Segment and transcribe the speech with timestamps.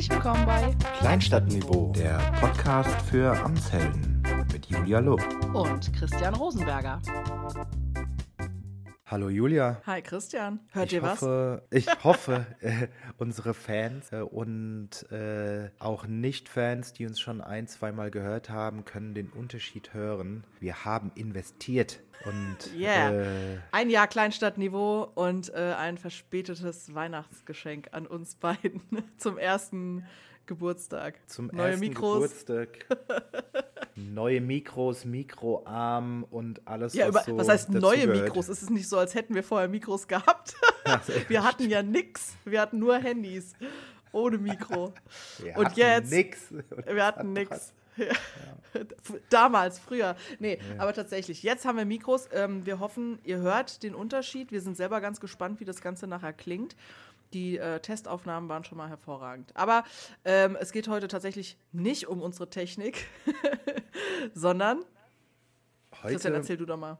[0.00, 5.20] Herzlich willkommen bei Kleinstadtniveau, der Podcast für Amtshelden mit Julia Lob.
[5.52, 7.02] und Christian Rosenberger.
[9.10, 9.82] Hallo Julia.
[9.86, 11.20] Hi Christian, hört ich ihr was?
[11.20, 12.86] hoffe, Ich hoffe, äh,
[13.18, 19.12] unsere Fans äh, und äh, auch Nicht-Fans, die uns schon ein, zweimal gehört haben, können
[19.14, 20.44] den Unterschied hören.
[20.60, 23.10] Wir haben investiert und Yeah.
[23.10, 28.80] äh, Ein Jahr Kleinstadtniveau und äh, ein verspätetes Weihnachtsgeschenk an uns beiden
[29.16, 30.06] zum ersten
[30.50, 31.14] Geburtstag.
[31.28, 32.14] zum Neue ersten Mikros.
[32.44, 32.68] Geburtstag
[33.94, 38.24] neue Mikros, Mikroarm und alles, Ja, was über, so was heißt neue dazugehört.
[38.24, 38.48] Mikros?
[38.48, 40.54] Es ist nicht so, als hätten wir vorher Mikros gehabt.
[41.28, 42.34] wir hatten ja nix.
[42.44, 43.52] Wir hatten nur Handys.
[44.12, 44.92] Ohne Mikro.
[45.38, 46.52] Wir Und jetzt- nix.
[46.86, 47.72] Wir hatten nix.
[49.28, 50.16] Damals, früher.
[50.38, 51.42] Nee, aber tatsächlich.
[51.42, 52.28] Jetzt haben wir Mikros.
[52.32, 54.50] Ähm, wir hoffen, ihr hört den Unterschied.
[54.52, 56.74] Wir sind selber ganz gespannt, wie das Ganze nachher klingt.
[57.32, 59.54] Die äh, Testaufnahmen waren schon mal hervorragend.
[59.54, 59.84] Aber
[60.24, 63.06] ähm, es geht heute tatsächlich nicht um unsere Technik,
[64.34, 64.84] sondern,
[65.92, 66.98] Christian, Heute, erzähl du doch mal.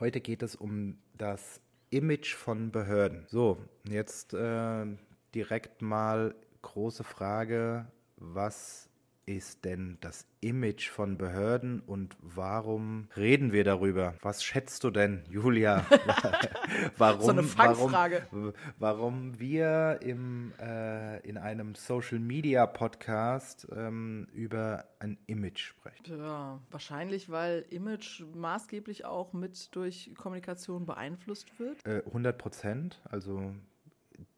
[0.00, 3.26] heute geht es um das Image von Behörden.
[3.28, 4.86] So, jetzt äh,
[5.34, 8.88] direkt mal große Frage, was
[9.26, 14.14] ist denn das Image von Behörden und warum reden wir darüber?
[14.20, 15.86] Was schätzt du denn, Julia?
[16.98, 18.26] warum, So eine Fangfrage.
[18.30, 26.18] Warum, warum wir im, äh, in einem Social Media Podcast ähm, über ein Image sprechen?
[26.18, 31.86] Ja, wahrscheinlich, weil Image maßgeblich auch mit durch Kommunikation beeinflusst wird.
[31.86, 33.54] Äh, 100 Prozent, also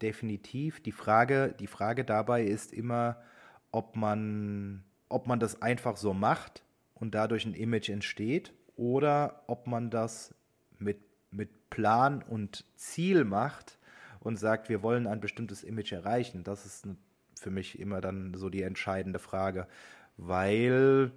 [0.02, 0.82] definitiv.
[0.82, 3.22] Die Frage, die Frage dabei ist immer,
[3.75, 6.62] ob man, ob man das einfach so macht
[6.94, 10.33] und dadurch ein Image entsteht oder ob man das
[10.78, 11.00] mit,
[11.33, 13.78] mit Plan und Ziel macht
[14.20, 16.45] und sagt, wir wollen ein bestimmtes Image erreichen.
[16.45, 16.86] Das ist
[17.34, 19.67] für mich immer dann so die entscheidende Frage,
[20.17, 21.11] weil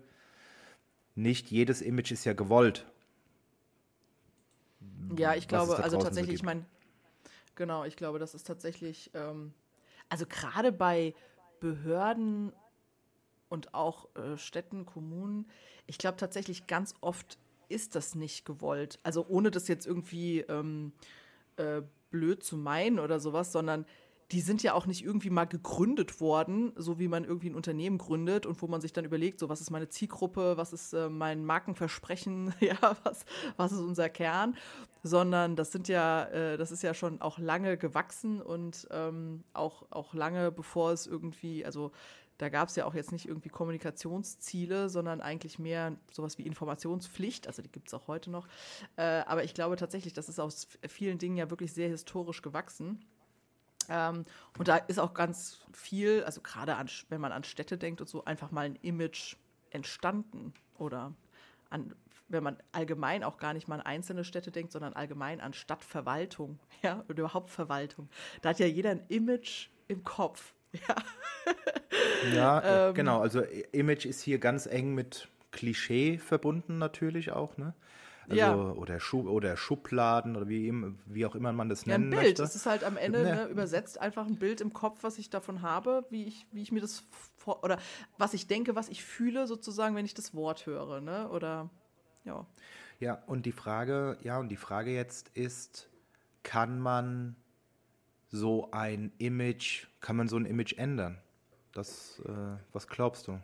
[1.14, 2.88] nicht jedes Image ist ja gewollt.
[5.16, 6.66] Ja, ich glaube, also tatsächlich, ich meine,
[7.54, 9.54] genau, ich glaube, das ist tatsächlich, ähm,
[10.10, 11.14] also gerade bei
[11.60, 12.54] Behörden
[13.50, 15.50] und auch äh, Städten, Kommunen,
[15.86, 17.38] ich glaube tatsächlich ganz oft
[17.70, 19.00] ist das nicht gewollt.
[19.04, 20.94] Also ohne das jetzt irgendwie ähm,
[21.58, 21.82] äh,
[22.12, 23.86] blöd zu meinen oder sowas, sondern
[24.32, 27.98] die sind ja auch nicht irgendwie mal gegründet worden, so wie man irgendwie ein Unternehmen
[27.98, 31.08] gründet und wo man sich dann überlegt, so was ist meine Zielgruppe, was ist äh,
[31.08, 33.26] mein Markenversprechen, ja, was,
[33.56, 34.56] was ist unser Kern,
[35.08, 39.84] sondern das sind ja, äh, das ist ja schon auch lange gewachsen und ähm, auch,
[39.90, 41.92] auch lange bevor es irgendwie, also
[42.38, 47.48] da gab es ja auch jetzt nicht irgendwie Kommunikationsziele, sondern eigentlich mehr sowas wie Informationspflicht.
[47.48, 48.48] Also die gibt es auch heute noch.
[48.96, 53.04] Äh, aber ich glaube tatsächlich, das ist aus vielen Dingen ja wirklich sehr historisch gewachsen.
[53.90, 54.24] Ähm,
[54.58, 56.78] und da ist auch ganz viel, also gerade
[57.10, 59.36] wenn man an Städte denkt und so, einfach mal ein Image
[59.72, 60.54] entstanden.
[60.78, 61.14] Oder
[61.72, 61.96] an,
[62.30, 66.60] wenn man allgemein auch gar nicht mal an einzelne Städte denkt, sondern allgemein an Stadtverwaltung,
[66.82, 68.10] ja, oder überhaupt Verwaltung.
[68.42, 70.54] Da hat ja jeder ein Image im Kopf.
[70.88, 70.96] Ja.
[72.34, 72.94] Ja, Ähm.
[72.94, 73.20] genau.
[73.22, 77.74] Also I- Image ist hier ganz eng mit Klischee verbunden natürlich auch, ne?
[78.30, 78.56] Also, Ja.
[78.56, 80.74] oder, Schu oder Schubladen oder wie,
[81.06, 82.24] wie auch immer man das Ja, ein nennen Bild.
[82.24, 82.44] möchte.
[82.44, 83.36] Es ist halt am Ende Ja.
[83.36, 86.72] ne, übersetzt einfach ein Bild im Kopf, was ich davon habe, wie ich, wie ich
[86.74, 87.06] mir das
[87.38, 87.78] vor oder
[88.18, 91.30] was ich denke, was ich fühle, sozusagen, wenn ich das Wort höre, ne?
[91.30, 91.70] Oder
[92.28, 92.46] ja.
[93.00, 95.90] Ja, und die Frage, ja, und die Frage jetzt ist,
[96.44, 97.36] kann man
[98.30, 101.20] so ein Image, kann man so ein Image ändern?
[101.74, 103.40] Das, äh, was glaubst du?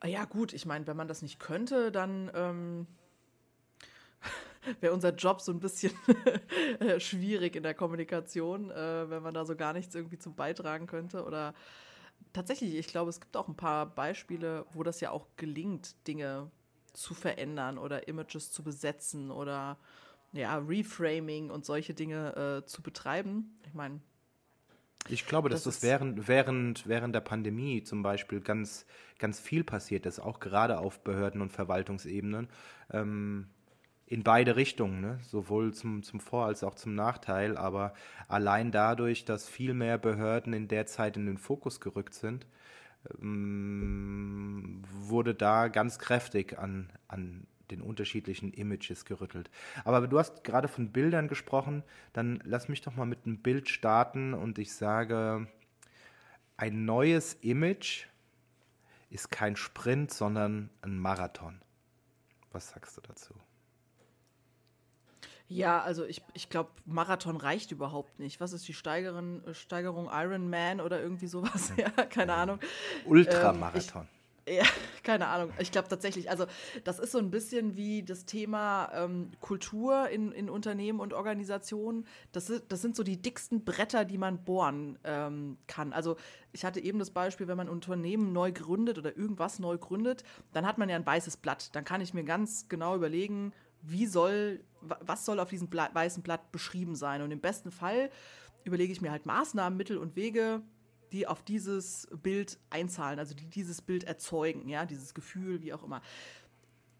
[0.00, 2.86] Ah Ja, gut, ich meine, wenn man das nicht könnte, dann ähm,
[4.80, 5.92] wäre unser Job so ein bisschen
[6.98, 11.24] schwierig in der Kommunikation, äh, wenn man da so gar nichts irgendwie zum beitragen könnte.
[11.24, 11.54] Oder
[12.32, 16.50] tatsächlich, ich glaube, es gibt auch ein paar Beispiele, wo das ja auch gelingt, Dinge
[16.92, 19.78] zu verändern oder Images zu besetzen oder
[20.32, 23.58] ja, Reframing und solche Dinge äh, zu betreiben.
[23.66, 24.00] Ich meine,
[25.08, 28.86] Ich glaube, dass Das das, während, während, während der Pandemie zum Beispiel ganz,
[29.18, 32.48] ganz viel passiert ist, auch gerade auf Behörden- und Verwaltungsebenen,
[32.90, 33.48] ähm,
[34.06, 35.18] in beide Richtungen, ne?
[35.22, 37.56] sowohl zum, zum Vor- als auch zum Nachteil.
[37.56, 37.92] Aber
[38.28, 42.46] allein dadurch, dass viel mehr Behörden in der Zeit in den Fokus gerückt sind,
[43.20, 49.50] ähm, wurde da ganz kräftig an, an den unterschiedlichen Images gerüttelt.
[49.84, 51.82] Aber du hast gerade von Bildern gesprochen,
[52.12, 55.48] dann lass mich doch mal mit einem Bild starten und ich sage,
[56.56, 58.06] ein neues Image
[59.10, 61.60] ist kein Sprint, sondern ein Marathon.
[62.52, 63.34] Was sagst du dazu?
[65.48, 68.40] Ja, also ich, ich glaube, Marathon reicht überhaupt nicht.
[68.40, 71.72] Was ist die Steigerung, Steigerung Iron Man oder irgendwie sowas?
[71.76, 72.58] Ja, keine Ahnung.
[73.04, 74.02] Ultramarathon.
[74.02, 74.08] Ähm,
[74.48, 74.64] ja,
[75.02, 75.52] keine Ahnung.
[75.58, 76.46] Ich glaube tatsächlich, also
[76.84, 82.06] das ist so ein bisschen wie das Thema ähm, Kultur in, in Unternehmen und Organisationen.
[82.32, 85.92] Das, ist, das sind so die dicksten Bretter, die man bohren ähm, kann.
[85.92, 86.16] Also
[86.52, 90.24] ich hatte eben das Beispiel, wenn man ein Unternehmen neu gründet oder irgendwas neu gründet,
[90.52, 91.74] dann hat man ja ein weißes Blatt.
[91.74, 93.52] Dann kann ich mir ganz genau überlegen,
[93.82, 94.60] wie soll,
[95.00, 97.22] was soll auf diesem Blatt, weißen Blatt beschrieben sein.
[97.22, 98.10] Und im besten Fall
[98.64, 100.62] überlege ich mir halt Maßnahmen, Mittel und Wege,
[101.12, 105.84] die auf dieses Bild einzahlen, also die dieses Bild erzeugen, ja, dieses Gefühl, wie auch
[105.84, 106.02] immer.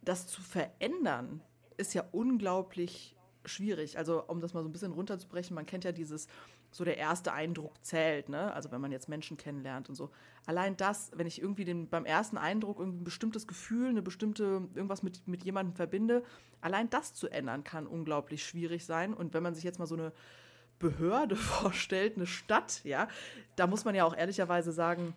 [0.02, 1.42] Das zu verändern
[1.76, 3.98] ist ja unglaublich schwierig.
[3.98, 6.28] Also, um das mal so ein bisschen runterzubrechen, man kennt ja dieses,
[6.76, 8.52] so der erste Eindruck zählt, ne?
[8.52, 10.10] Also, wenn man jetzt Menschen kennenlernt und so.
[10.44, 15.02] Allein das, wenn ich irgendwie den, beim ersten Eindruck ein bestimmtes Gefühl, eine bestimmte, irgendwas
[15.02, 16.22] mit, mit jemandem verbinde,
[16.60, 19.14] allein das zu ändern kann unglaublich schwierig sein.
[19.14, 20.12] Und wenn man sich jetzt mal so eine
[20.78, 23.08] Behörde vorstellt, eine Stadt, ja,
[23.56, 25.16] da muss man ja auch ehrlicherweise sagen,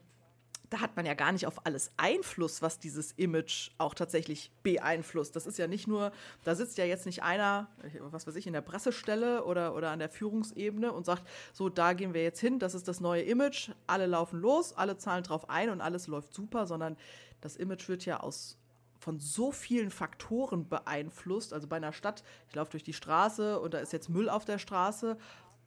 [0.69, 5.36] da hat man ja gar nicht auf alles Einfluss, was dieses Image auch tatsächlich beeinflusst.
[5.36, 6.12] Das ist ja nicht nur,
[6.44, 7.68] da sitzt ja jetzt nicht einer,
[8.00, 11.24] was weiß ich, in der Pressestelle oder, oder an der Führungsebene und sagt,
[11.54, 14.98] so, da gehen wir jetzt hin, das ist das neue Image, alle laufen los, alle
[14.98, 16.98] zahlen drauf ein und alles läuft super, sondern
[17.42, 18.57] das Image wird ja aus
[19.00, 21.54] von so vielen Faktoren beeinflusst.
[21.54, 24.44] Also bei einer Stadt, ich laufe durch die Straße und da ist jetzt Müll auf
[24.44, 25.18] der Straße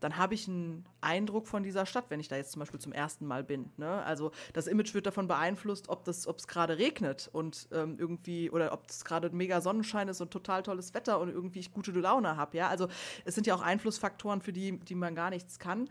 [0.02, 2.92] dann habe ich einen Eindruck von dieser Stadt, wenn ich da jetzt zum Beispiel zum
[2.92, 3.70] ersten Mal bin.
[3.76, 4.02] Ne?
[4.04, 8.88] Also das Image wird davon beeinflusst, ob es gerade regnet und ähm, irgendwie oder ob
[8.88, 12.56] es gerade mega Sonnenschein ist und total tolles Wetter und irgendwie ich gute Laune habe.
[12.56, 12.68] Ja?
[12.68, 12.88] Also
[13.24, 15.88] es sind ja auch Einflussfaktoren, für die, die man gar nichts kann.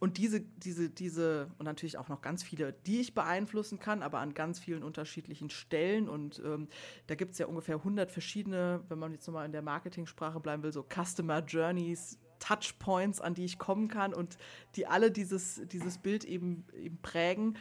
[0.00, 4.18] Und diese, diese, diese, und natürlich auch noch ganz viele, die ich beeinflussen kann, aber
[4.18, 6.08] an ganz vielen unterschiedlichen Stellen.
[6.08, 6.68] Und ähm,
[7.06, 10.62] da gibt es ja ungefähr 100 verschiedene, wenn man jetzt nochmal in der Marketing-Sprache bleiben
[10.62, 14.36] will, so Customer Journeys, Touchpoints, an die ich kommen kann und
[14.76, 17.56] die alle dieses, dieses Bild eben, eben prägen.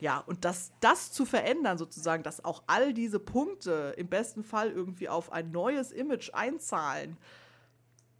[0.00, 4.70] Ja, und das, das zu verändern, sozusagen, dass auch all diese Punkte im besten Fall
[4.70, 7.16] irgendwie auf ein neues Image einzahlen,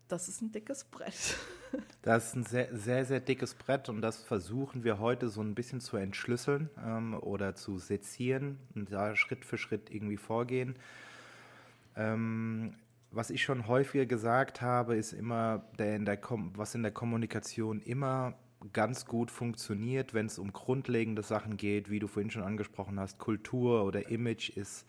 [0.09, 1.15] das ist ein dickes Brett.
[2.03, 5.57] Das ist ein sehr, sehr, sehr dickes Brett und das versuchen wir heute so ein
[5.57, 10.77] bisschen zu entschlüsseln ähm, oder zu sezieren und da Schritt für Schritt irgendwie vorgehen.
[11.97, 12.77] Ähm,
[13.15, 16.19] was ich schon häufiger gesagt habe, ist immer, der in der
[16.55, 18.35] was in der Kommunikation immer
[18.73, 23.19] ganz gut funktioniert, wenn es um grundlegende Sachen geht, wie du vorhin schon angesprochen hast,
[23.19, 24.87] Kultur oder Image, ist,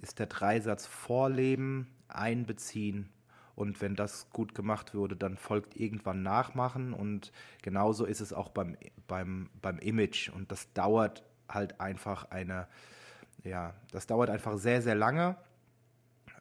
[0.00, 3.10] ist der Dreisatz Vorleben, Einbeziehen.
[3.54, 6.92] Und wenn das gut gemacht wurde, dann folgt irgendwann Nachmachen.
[6.92, 8.76] Und genauso ist es auch beim,
[9.08, 10.30] beim, beim Image.
[10.30, 12.68] Und das dauert halt einfach eine,
[13.42, 15.36] ja, das dauert einfach sehr, sehr lange.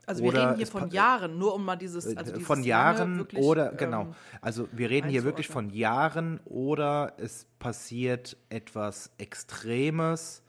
[0.07, 3.17] Also wir reden hier von Jahren, nur um mal dieses, äh, also dieses von Jahren
[3.17, 4.03] wirklich, oder genau.
[4.03, 10.43] Ähm, also wir reden hier wirklich von Jahren oder es passiert etwas Extremes,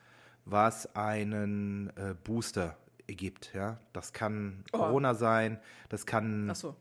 [0.44, 2.76] was einen äh, Booster
[3.08, 3.52] gibt.
[3.52, 4.78] Ja, das kann oh.
[4.78, 5.58] Corona sein,
[5.88, 6.76] das kann, so.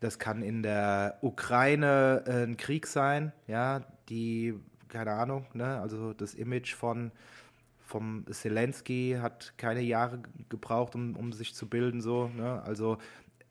[0.00, 3.32] das kann in der Ukraine äh, ein Krieg sein.
[3.46, 3.80] Ja,
[4.10, 4.60] die
[4.92, 7.10] keine Ahnung, ne, also das Image von
[7.92, 12.00] vom Zelensky hat keine Jahre gebraucht, um, um sich zu bilden.
[12.00, 12.62] So, ne?
[12.62, 12.96] Also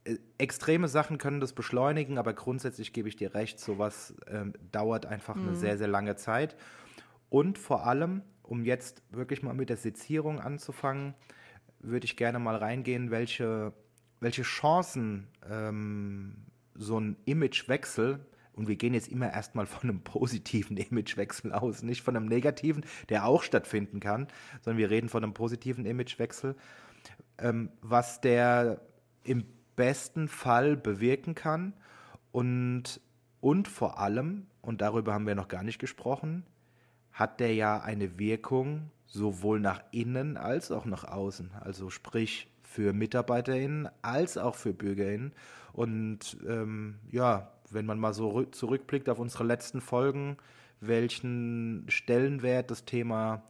[0.03, 5.05] äh, extreme Sachen können das beschleunigen, aber grundsätzlich gebe ich dir recht, sowas ähm, dauert
[5.05, 5.49] einfach mhm.
[5.49, 6.55] eine sehr, sehr lange Zeit.
[7.29, 11.13] Und vor allem, um jetzt wirklich mal mit der Sezierung anzufangen,
[11.79, 13.74] würde ich gerne mal reingehen, welche,
[14.19, 18.25] welche Chancen ähm, so ein Imagewechsel
[18.62, 22.86] und wir gehen jetzt immer erstmal von einem positiven Imagewechsel aus, nicht von einem negativen,
[23.10, 24.27] der auch stattfinden kann,
[24.62, 26.56] sondern wir reden von einem positiven Imagewechsel,
[27.39, 28.80] ähm, was der
[29.24, 31.74] im besten Fall bewirken kann
[32.32, 33.01] und,
[33.39, 36.46] und vor allem, und darüber haben wir noch gar nicht gesprochen,
[37.12, 41.50] hat der ja eine Wirkung sowohl nach innen als auch nach außen.
[41.60, 45.34] Also sprich für MitarbeiterInnen als auch für BürgerInnen.
[45.74, 50.38] Und ähm, ja, wenn man mal so zurückblickt auf unsere letzten Folgen,
[50.80, 53.44] welchen Stellenwert das Thema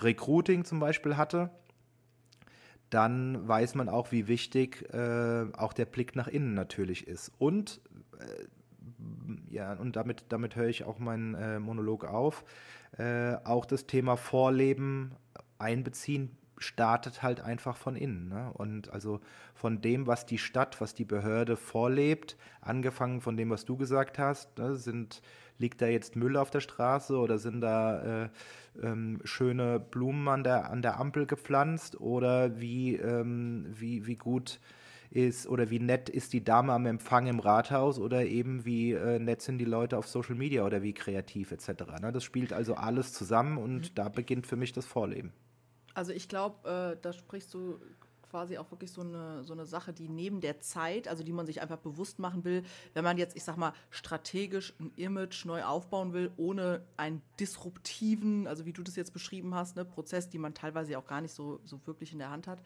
[0.00, 1.50] Recruiting zum Beispiel hatte,
[2.90, 7.32] dann weiß man auch, wie wichtig äh, auch der Blick nach innen natürlich ist.
[7.38, 7.80] Und
[8.18, 12.44] äh, ja, und damit, damit höre ich auch meinen äh, Monolog auf.
[12.98, 15.12] Äh, auch das Thema Vorleben
[15.58, 18.28] einbeziehen startet halt einfach von innen.
[18.28, 18.50] Ne?
[18.54, 19.20] Und also
[19.54, 24.18] von dem, was die Stadt, was die Behörde vorlebt, angefangen von dem, was du gesagt
[24.18, 25.22] hast, ne, sind,
[25.58, 28.28] liegt da jetzt Müll auf der Straße oder sind da äh,
[28.82, 34.60] ähm, schöne Blumen an der, an der Ampel gepflanzt oder wie, ähm, wie, wie gut
[35.12, 39.18] ist oder wie nett ist die Dame am Empfang im Rathaus oder eben wie äh,
[39.18, 42.00] nett sind die Leute auf Social Media oder wie kreativ etc.
[42.00, 42.12] Ne?
[42.12, 43.94] Das spielt also alles zusammen und mhm.
[43.94, 45.32] da beginnt für mich das Vorleben.
[45.94, 47.78] Also ich glaube, äh, da sprichst du
[48.32, 51.44] quasi auch wirklich so eine, so eine Sache, die neben der Zeit, also die man
[51.44, 55.62] sich einfach bewusst machen will, wenn man jetzt, ich sag mal, strategisch ein Image neu
[55.64, 60.38] aufbauen will, ohne einen disruptiven, also wie du das jetzt beschrieben hast, ne, Prozess, die
[60.38, 62.62] man teilweise auch gar nicht so, so wirklich in der Hand hat,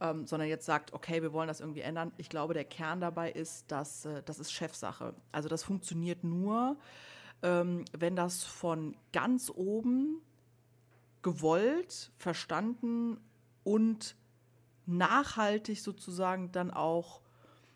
[0.00, 2.10] ähm, sondern jetzt sagt, okay, wir wollen das irgendwie ändern.
[2.16, 5.14] Ich glaube, der Kern dabei ist, dass äh, das ist Chefsache.
[5.32, 6.78] Also das funktioniert nur,
[7.42, 10.22] ähm, wenn das von ganz oben
[11.24, 13.18] gewollt, verstanden
[13.64, 14.14] und
[14.86, 17.22] nachhaltig sozusagen dann auch,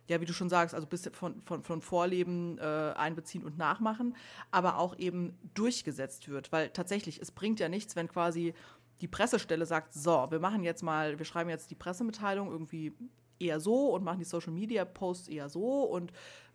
[0.06, 4.14] ja, wie du schon sagst, also bis von, von, von Vorleben äh, einbeziehen und nachmachen,
[4.50, 6.52] aber auch eben durchgesetzt wird.
[6.52, 8.54] Weil tatsächlich, es bringt ja nichts, wenn quasi
[9.00, 12.92] die Pressestelle sagt, so, wir machen jetzt mal, wir schreiben jetzt die Pressemitteilung irgendwie
[13.38, 16.12] eher so und machen die Social Media Posts eher so und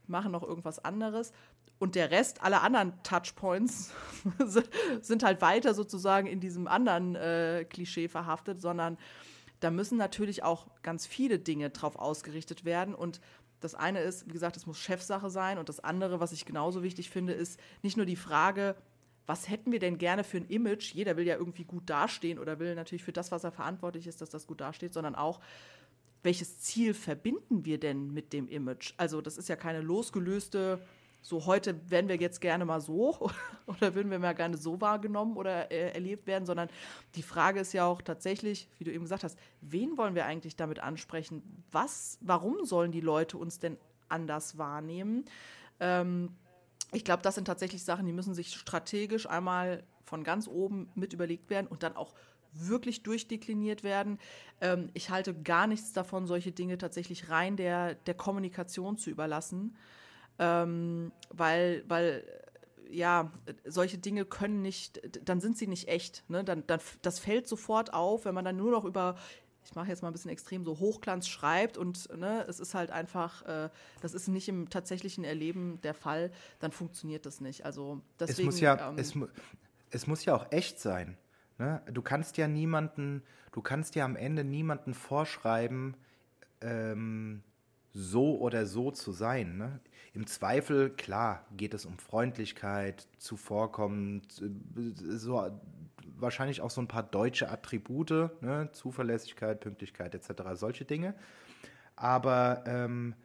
[0.08, 1.32] machen noch irgendwas anderes.
[1.80, 3.92] Und der Rest, alle anderen Touchpoints,
[5.02, 8.98] sind halt weiter sozusagen in diesem anderen äh, Klischee verhaftet, sondern
[9.60, 12.94] da müssen natürlich auch ganz viele Dinge drauf ausgerichtet werden.
[12.94, 13.22] Und
[13.60, 15.58] das eine ist, wie gesagt, es muss Chefsache sein.
[15.58, 18.76] Und das andere, was ich genauso wichtig finde, ist nicht nur die Frage,
[19.26, 20.94] was hätten wir denn gerne für ein Image?
[20.94, 24.22] Jeder will ja irgendwie gut dastehen oder will natürlich für das, was er verantwortlich ist,
[24.22, 25.40] dass das gut dasteht, sondern auch,
[26.24, 28.94] welches Ziel verbinden wir denn mit dem Image?
[28.98, 30.80] Also das ist ja keine losgelöste
[31.24, 33.32] so heute wären wir jetzt gerne mal so
[33.66, 36.70] oder würden wir mal gerne so wahrgenommen oder äh, erlebt werden, sondern
[37.16, 40.58] die Frage ist ja auch tatsächlich, wie du eben gesagt hast, wen wollen wir eigentlich
[40.58, 41.64] damit ansprechen?
[41.72, 43.78] Was, warum sollen die Leute uns denn
[44.10, 45.24] anders wahrnehmen?
[45.80, 46.36] Ähm,
[46.92, 51.14] ich glaube, das sind tatsächlich Sachen, die müssen sich strategisch einmal von ganz oben mit
[51.14, 52.14] überlegt werden und dann auch
[52.52, 54.20] wirklich durchdekliniert werden.
[54.60, 59.74] Ähm, ich halte gar nichts davon, solche Dinge tatsächlich rein der, der Kommunikation zu überlassen
[60.40, 62.24] ähm, weil, weil
[62.90, 63.32] ja,
[63.66, 66.24] solche Dinge können nicht, dann sind sie nicht echt.
[66.30, 66.44] Ne?
[66.44, 69.16] Dann, dann, das fällt sofort auf, wenn man dann nur noch über,
[69.66, 72.92] ich mache jetzt mal ein bisschen extrem, so Hochglanz schreibt und ne, es ist halt
[72.92, 73.70] einfach, äh,
[74.02, 77.66] das ist nicht im tatsächlichen Erleben der Fall, dann funktioniert das nicht.
[77.66, 78.42] Also deswegen.
[78.42, 79.14] Es muss ja, ähm, es,
[79.90, 81.18] es muss ja auch echt sein.
[81.58, 81.82] Ne?
[81.92, 85.96] Du kannst ja niemanden, du kannst ja am Ende niemanden vorschreiben,
[86.62, 87.44] ähm,
[87.94, 89.58] so oder so zu sein.
[89.58, 89.80] Ne?
[90.14, 94.24] Im Zweifel, klar, geht es um Freundlichkeit, Zuvorkommen,
[94.96, 95.50] so,
[96.18, 98.70] wahrscheinlich auch so ein paar deutsche Attribute, ne?
[98.74, 101.16] Zuverlässigkeit, Pünktlichkeit etc., solche Dinge.
[101.96, 103.16] Aber ähm,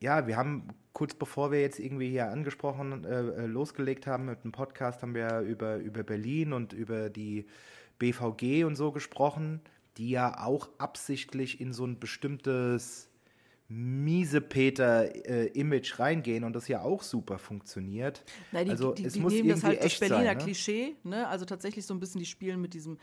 [0.00, 4.44] ja, wir haben kurz bevor wir jetzt irgendwie hier angesprochen, äh, äh losgelegt haben mit
[4.44, 7.46] dem Podcast, haben wir über, über Berlin und über die
[7.98, 9.60] BVG und so gesprochen,
[9.96, 13.08] die ja auch absichtlich in so ein bestimmtes
[13.68, 18.24] miese Peter-Image äh, reingehen und das ja auch super funktioniert.
[18.52, 20.44] Nein, die, also die, die, es die muss nehmen das halt das Berliner sein, ne?
[20.44, 21.26] Klischee, ne?
[21.28, 22.98] Also tatsächlich so ein bisschen, die spielen mit diesem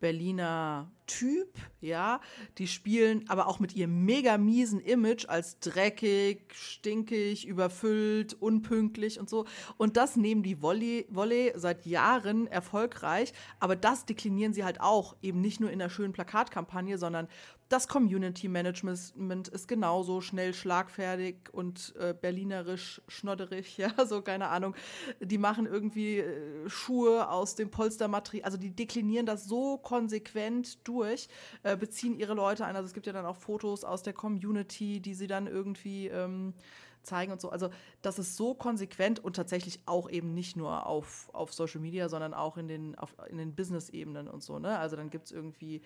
[0.00, 2.20] Berliner Typ, ja.
[2.58, 9.28] Die spielen aber auch mit ihrem mega miesen Image als dreckig, stinkig, überfüllt, unpünktlich und
[9.28, 9.46] so.
[9.76, 13.32] Und das nehmen die Volley, Volley seit Jahren erfolgreich.
[13.58, 17.26] Aber das deklinieren sie halt auch, eben nicht nur in der schönen Plakatkampagne, sondern
[17.68, 24.74] das Community Management ist genauso schnell schlagfertig und äh, berlinerisch schnodderig, ja, so keine Ahnung.
[25.20, 31.28] Die machen irgendwie äh, Schuhe aus dem Polstermaterial, also die deklinieren das so konsequent durch,
[31.62, 32.76] äh, beziehen ihre Leute ein.
[32.76, 36.54] Also es gibt ja dann auch Fotos aus der Community, die sie dann irgendwie ähm,
[37.02, 37.50] zeigen und so.
[37.50, 37.70] Also
[38.02, 42.34] das ist so konsequent und tatsächlich auch eben nicht nur auf, auf Social Media, sondern
[42.34, 44.58] auch in den, auf, in den Business-Ebenen und so.
[44.58, 44.78] Ne?
[44.78, 45.82] Also dann gibt es irgendwie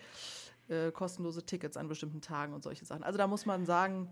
[0.69, 3.03] äh, kostenlose Tickets an bestimmten Tagen und solche Sachen.
[3.03, 4.09] Also da muss man sagen,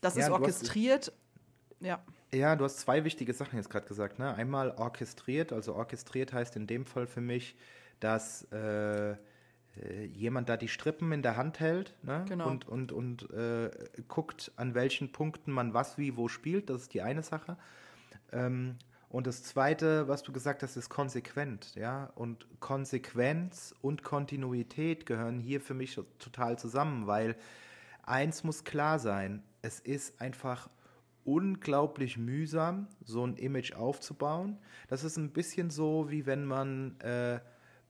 [0.00, 1.06] das ja, ist orchestriert.
[1.06, 2.02] Hast, ja.
[2.32, 4.18] Ja, du hast zwei wichtige Sachen jetzt gerade gesagt.
[4.18, 4.34] Ne?
[4.34, 7.56] Einmal orchestriert, also orchestriert heißt in dem Fall für mich,
[8.00, 9.16] dass äh, äh
[10.12, 12.24] jemand da die Strippen in der Hand hält ne?
[12.28, 12.48] genau.
[12.48, 13.70] und, und, und äh,
[14.08, 16.70] guckt, an welchen Punkten man was wie wo spielt.
[16.70, 17.56] Das ist die eine Sache.
[18.32, 18.76] Ähm,
[19.12, 22.10] und das Zweite, was du gesagt hast, ist konsequent, ja.
[22.14, 27.36] Und Konsequenz und Kontinuität gehören hier für mich total zusammen, weil
[28.04, 30.70] eins muss klar sein: Es ist einfach
[31.24, 34.56] unglaublich mühsam, so ein Image aufzubauen.
[34.88, 37.38] Das ist ein bisschen so, wie wenn man äh,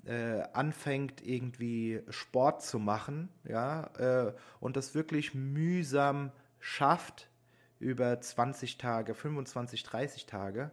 [0.04, 7.30] äh, anfängt, irgendwie Sport zu machen, ja, äh, und das wirklich mühsam schafft
[7.78, 10.72] über 20 Tage, 25, 30 Tage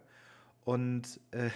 [0.64, 1.50] und, äh,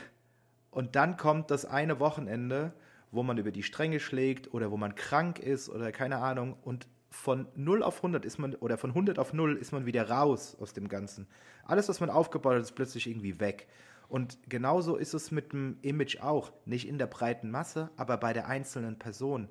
[0.70, 2.72] und dann kommt das eine Wochenende,
[3.10, 6.88] wo man über die Stränge schlägt oder wo man krank ist oder keine Ahnung und
[7.10, 10.56] von 0 auf 100 ist man, oder von 100 auf 0 ist man wieder raus
[10.60, 11.28] aus dem Ganzen.
[11.64, 13.68] Alles, was man aufgebaut hat, ist plötzlich irgendwie weg.
[14.08, 16.52] Und genauso ist es mit dem Image auch.
[16.66, 19.48] Nicht in der breiten Masse, aber bei der einzelnen Person.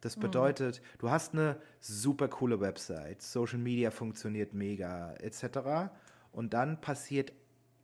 [0.00, 0.20] Das mhm.
[0.20, 0.98] bedeutet, mhm.
[0.98, 5.90] du hast eine super coole Website, Social Media funktioniert mega, etc.
[6.32, 7.32] Und dann passiert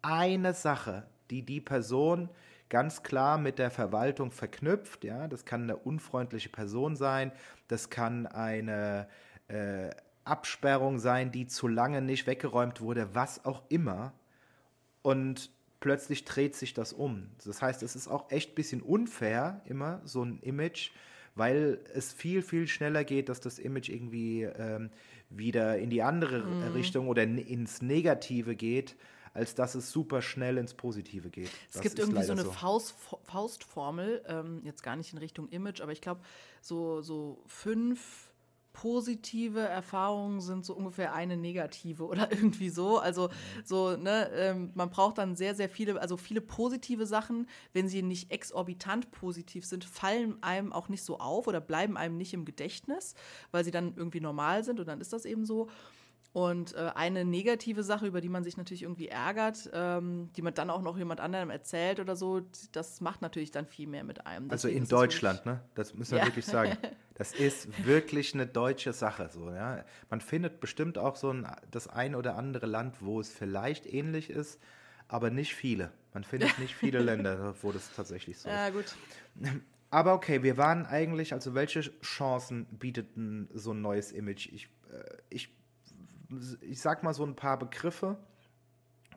[0.03, 2.29] eine Sache, die die Person
[2.69, 5.03] ganz klar mit der Verwaltung verknüpft.
[5.03, 7.33] Ja, das kann eine unfreundliche Person sein,
[7.69, 9.09] das kann eine
[9.49, 9.91] äh,
[10.25, 14.13] Absperrung sein, die zu lange nicht weggeräumt wurde, was auch immer.
[15.01, 17.29] Und plötzlich dreht sich das um.
[17.45, 20.91] Das heißt, es ist auch echt ein bisschen unfair, immer so ein Image,
[21.35, 24.91] weil es viel, viel schneller geht, dass das Image irgendwie ähm,
[25.31, 26.73] wieder in die andere mhm.
[26.75, 28.97] Richtung oder ins Negative geht,
[29.35, 31.51] als dass es super schnell ins Positive geht.
[31.69, 32.53] Es das gibt irgendwie so eine so.
[32.53, 36.21] Faust, Faustformel, ähm, jetzt gar nicht in Richtung Image, aber ich glaube,
[36.61, 38.33] so, so fünf
[38.73, 42.99] positive Erfahrungen sind so ungefähr eine negative oder irgendwie so.
[42.99, 43.31] Also
[43.65, 48.03] so, ne, ähm, man braucht dann sehr, sehr viele, also viele positive Sachen, wenn sie
[48.03, 52.45] nicht exorbitant positiv sind, fallen einem auch nicht so auf oder bleiben einem nicht im
[52.45, 53.15] Gedächtnis,
[53.51, 55.69] weil sie dann irgendwie normal sind und dann ist das eben so.
[56.33, 60.55] Und äh, eine negative Sache, über die man sich natürlich irgendwie ärgert, ähm, die man
[60.55, 62.41] dann auch noch jemand anderem erzählt oder so,
[62.73, 64.51] das macht natürlich dann viel mehr mit einem.
[64.51, 65.61] Also Deswegen in Deutschland, ne?
[65.75, 66.27] Das müssen wir ja.
[66.27, 66.77] wirklich sagen.
[67.15, 69.29] Das ist wirklich eine deutsche Sache.
[69.31, 69.85] So, ja?
[70.09, 74.31] Man findet bestimmt auch so ein, das ein oder andere Land, wo es vielleicht ähnlich
[74.31, 74.59] ist,
[75.09, 75.93] aber nicht viele.
[76.15, 78.55] Man findet nicht viele Länder, wo das tatsächlich so ist.
[78.55, 78.97] Ja, gut.
[79.91, 83.11] Aber okay, wir waren eigentlich, also welche Chancen bietet
[83.53, 84.49] so ein neues Image?
[84.51, 85.51] Ich, äh, ich
[86.61, 88.17] ich sag mal so ein paar Begriffe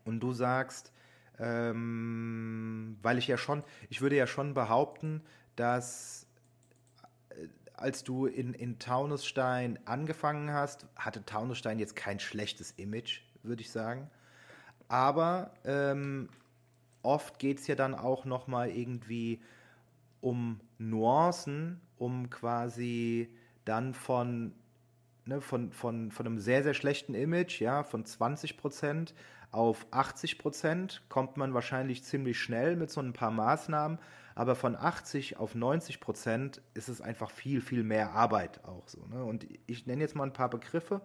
[0.03, 0.91] und du sagst,
[1.39, 5.21] ähm, weil ich ja schon, ich würde ja schon behaupten,
[5.55, 6.27] dass
[7.29, 13.61] äh, als du in, in Taunusstein angefangen hast, hatte Taunusstein jetzt kein schlechtes Image, würde
[13.61, 14.09] ich sagen.
[14.87, 16.29] Aber ähm,
[17.01, 19.41] oft geht es ja dann auch nochmal irgendwie
[20.21, 23.29] um Nuancen, um quasi
[23.63, 24.53] dann von
[25.25, 29.13] ne, von, von, von einem sehr, sehr schlechten Image, ja, von 20 Prozent
[29.51, 33.99] auf 80 Prozent kommt man wahrscheinlich ziemlich schnell mit so ein paar Maßnahmen,
[34.35, 39.05] aber von 80 auf 90 Prozent ist es einfach viel, viel mehr Arbeit auch so.
[39.07, 39.23] Ne?
[39.23, 40.99] Und ich nenne jetzt mal ein paar Begriffe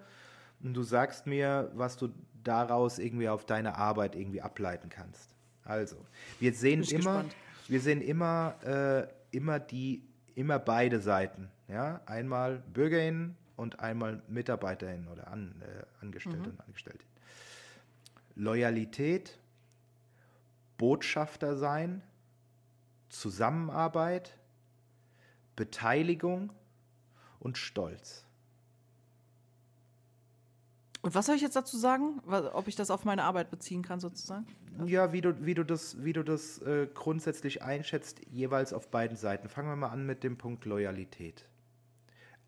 [0.63, 2.09] und du sagst mir, was du
[2.43, 5.37] daraus irgendwie auf deine Arbeit irgendwie ableiten kannst.
[5.65, 5.97] Also,
[6.41, 7.37] wir sehen immer, gespannt.
[7.69, 10.03] wir sehen immer, äh, immer die,
[10.35, 11.51] immer beide Seiten.
[11.69, 16.55] Ja, einmal BürgerInnen und einmal Mitarbeiterinnen oder An, äh, Angestellte mhm.
[16.55, 17.05] und Angestellte.
[18.35, 19.39] Loyalität,
[20.79, 22.03] Botschafter sein,
[23.11, 24.39] Zusammenarbeit,
[25.57, 26.53] Beteiligung
[27.39, 28.25] und Stolz.
[31.03, 32.21] Und was soll ich jetzt dazu sagen?
[32.55, 34.47] Ob ich das auf meine Arbeit beziehen kann, sozusagen?
[34.87, 39.19] Ja, wie du, wie du das, wie du das äh, grundsätzlich einschätzt, jeweils auf beiden
[39.19, 39.51] Seiten.
[39.51, 41.45] Fangen wir mal an mit dem Punkt Loyalität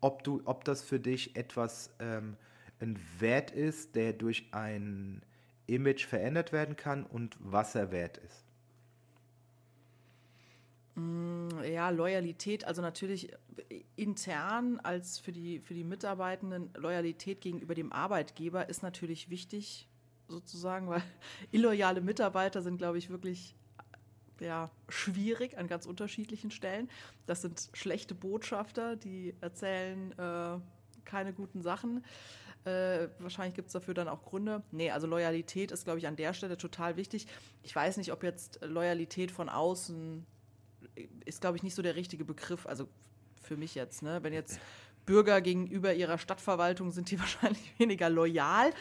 [0.03, 2.35] ob, du, ob das für dich etwas ähm,
[2.79, 5.21] ein Wert ist, der durch ein
[5.65, 8.43] Image verändert werden kann und was er wert ist.
[10.95, 13.31] Mm, ja, Loyalität, also natürlich
[13.95, 19.87] intern als für die, für die Mitarbeitenden, Loyalität gegenüber dem Arbeitgeber ist natürlich wichtig,
[20.27, 21.01] sozusagen, weil
[21.51, 23.55] illoyale Mitarbeiter sind, glaube ich, wirklich
[24.39, 26.89] ja, schwierig an ganz unterschiedlichen Stellen.
[27.25, 30.59] Das sind schlechte Botschafter, die erzählen äh,
[31.05, 32.03] keine guten Sachen.
[32.65, 34.63] Äh, wahrscheinlich gibt es dafür dann auch Gründe.
[34.71, 37.27] Nee, also Loyalität ist, glaube ich, an der Stelle total wichtig.
[37.61, 40.25] Ich weiß nicht, ob jetzt Loyalität von außen
[41.25, 42.65] ist, glaube ich, nicht so der richtige Begriff.
[42.65, 42.87] Also
[43.41, 44.19] für mich jetzt, ne?
[44.23, 44.59] Wenn jetzt
[45.05, 48.71] Bürger gegenüber ihrer Stadtverwaltung sind die wahrscheinlich weniger loyal.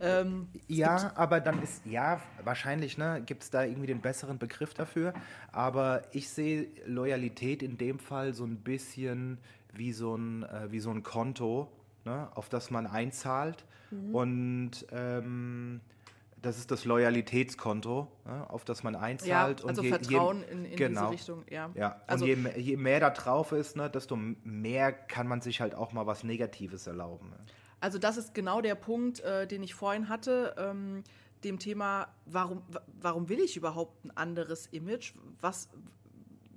[0.00, 4.74] Ähm, ja, aber dann ist, ja, wahrscheinlich, ne, gibt es da irgendwie den besseren Begriff
[4.74, 5.14] dafür.
[5.50, 9.38] Aber ich sehe Loyalität in dem Fall so ein bisschen
[9.72, 11.68] wie so ein, äh, wie so ein Konto,
[12.04, 13.64] ne, auf das man einzahlt.
[13.90, 14.14] Mhm.
[14.14, 15.80] Und ähm,
[16.42, 19.60] das ist das Loyalitätskonto, ja, auf das man einzahlt.
[19.60, 21.70] Ja, also und je, Vertrauen je, in, in genau, diese Richtung, ja.
[21.74, 22.00] ja.
[22.06, 25.74] Also, und je, je, mehr da drauf ist, ne, desto mehr kann man sich halt
[25.74, 27.30] auch mal was Negatives erlauben.
[27.30, 27.36] Ne.
[27.80, 31.04] Also das ist genau der Punkt, äh, den ich vorhin hatte, ähm,
[31.44, 32.62] dem Thema, warum,
[33.00, 35.14] warum will ich überhaupt ein anderes Image?
[35.40, 35.68] Was,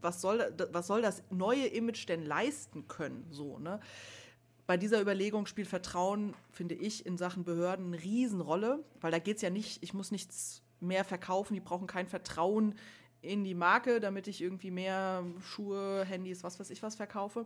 [0.02, 3.26] was, soll, was soll das neue Image denn leisten können?
[3.30, 3.80] So, ne?
[4.68, 9.38] Bei dieser Überlegung spielt Vertrauen, finde ich, in Sachen Behörden eine Riesenrolle, weil da geht
[9.38, 12.76] es ja nicht, ich muss nichts mehr verkaufen, die brauchen kein Vertrauen
[13.22, 17.46] in die Marke, damit ich irgendwie mehr Schuhe, Handys, was weiß ich was verkaufe,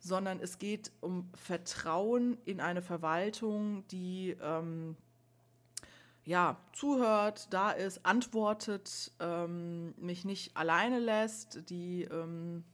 [0.00, 4.96] sondern es geht um Vertrauen in eine Verwaltung, die ähm,
[6.24, 12.64] ja, zuhört, da ist, antwortet, ähm, mich nicht alleine lässt, die ähm,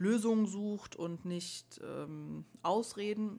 [0.00, 3.38] Lösungen sucht und nicht ähm, Ausreden.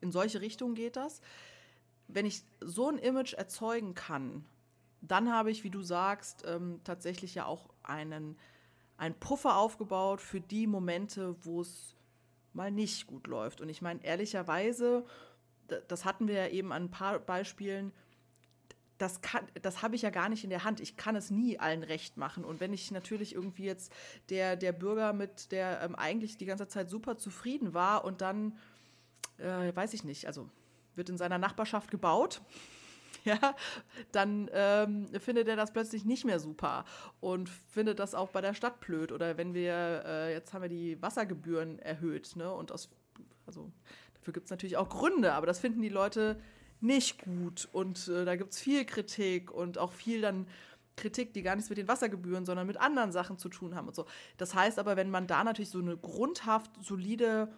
[0.00, 1.20] In solche Richtungen geht das.
[2.08, 4.46] Wenn ich so ein Image erzeugen kann,
[5.02, 8.36] dann habe ich, wie du sagst, ähm, tatsächlich ja auch einen,
[8.96, 11.94] einen Puffer aufgebaut für die Momente, wo es
[12.54, 13.60] mal nicht gut läuft.
[13.60, 15.04] Und ich meine, ehrlicherweise,
[15.88, 17.92] das hatten wir ja eben an ein paar Beispielen,
[18.98, 19.20] das,
[19.60, 20.80] das habe ich ja gar nicht in der Hand.
[20.80, 22.44] Ich kann es nie allen recht machen.
[22.44, 23.92] Und wenn ich natürlich irgendwie jetzt
[24.30, 28.56] der, der Bürger mit, der ähm, eigentlich die ganze Zeit super zufrieden war und dann,
[29.38, 30.48] äh, weiß ich nicht, also
[30.94, 32.40] wird in seiner Nachbarschaft gebaut
[33.24, 33.56] ja,
[34.12, 36.84] dann ähm, findet er das plötzlich nicht mehr super
[37.20, 39.12] und findet das auch bei der Stadt blöd.
[39.12, 42.52] Oder wenn wir, äh, jetzt haben wir die Wassergebühren erhöht, ne?
[42.52, 42.90] Und aus,
[43.46, 43.72] also
[44.14, 46.38] dafür gibt es natürlich auch Gründe, aber das finden die Leute
[46.84, 47.68] nicht gut.
[47.72, 50.46] Und äh, da gibt es viel Kritik und auch viel dann
[50.96, 53.96] Kritik, die gar nichts mit den Wassergebühren, sondern mit anderen Sachen zu tun haben und
[53.96, 54.06] so.
[54.36, 57.48] Das heißt aber, wenn man da natürlich so eine grundhaft solide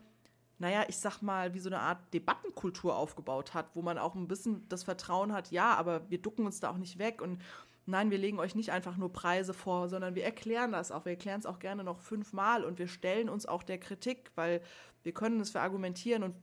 [0.58, 4.26] naja, ich sag mal, wie so eine Art Debattenkultur aufgebaut hat, wo man auch ein
[4.28, 7.42] bisschen das Vertrauen hat, ja, aber wir ducken uns da auch nicht weg und
[7.84, 11.04] nein, wir legen euch nicht einfach nur Preise vor, sondern wir erklären das auch.
[11.04, 14.62] Wir erklären es auch gerne noch fünfmal und wir stellen uns auch der Kritik, weil
[15.02, 16.34] wir können es verargumentieren und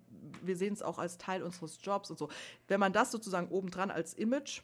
[0.41, 2.29] wir sehen es auch als Teil unseres Jobs und so.
[2.67, 4.61] Wenn man das sozusagen obendran als Image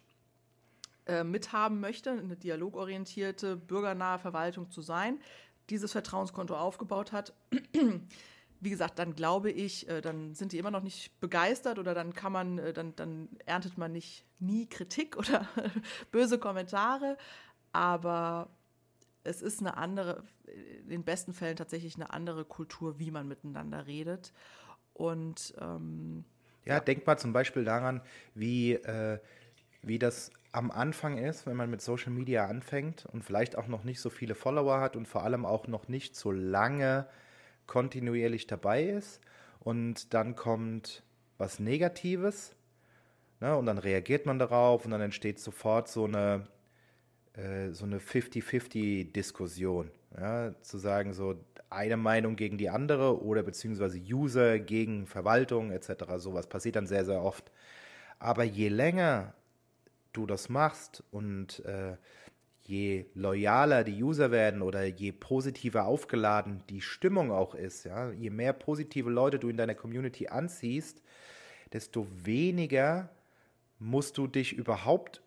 [1.05, 5.19] äh, mithaben möchte, eine dialogorientierte, bürgernahe Verwaltung zu sein,
[5.69, 7.33] dieses Vertrauenskonto aufgebaut hat,
[8.61, 12.13] wie gesagt, dann glaube ich, äh, dann sind die immer noch nicht begeistert oder dann
[12.13, 15.47] kann man, äh, dann, dann erntet man nicht nie Kritik oder
[16.11, 17.17] böse Kommentare.
[17.71, 18.49] Aber
[19.23, 20.23] es ist eine andere,
[20.83, 24.33] in den besten Fällen tatsächlich eine andere Kultur, wie man miteinander redet.
[24.99, 26.25] Und ähm,
[26.65, 28.01] ja, ja, denk mal zum Beispiel daran,
[28.35, 29.19] wie, äh,
[29.81, 33.85] wie das am Anfang ist, wenn man mit Social Media anfängt und vielleicht auch noch
[33.85, 37.07] nicht so viele Follower hat und vor allem auch noch nicht so lange
[37.65, 39.21] kontinuierlich dabei ist
[39.61, 41.03] und dann kommt
[41.37, 42.57] was Negatives
[43.39, 46.45] ne, und dann reagiert man darauf und dann entsteht sofort so eine
[47.33, 49.91] äh, so eine 50-50-Diskussion.
[50.17, 51.35] Ja, zu sagen, so
[51.69, 56.17] eine Meinung gegen die andere oder beziehungsweise User gegen Verwaltung etc.
[56.17, 57.51] Sowas passiert dann sehr, sehr oft.
[58.17, 59.33] Aber je länger
[60.13, 61.95] du das machst und äh,
[62.61, 68.29] je loyaler die User werden oder je positiver aufgeladen die Stimmung auch ist, ja, je
[68.29, 71.01] mehr positive Leute du in deiner Community anziehst,
[71.73, 73.09] desto weniger
[73.79, 75.21] musst du dich überhaupt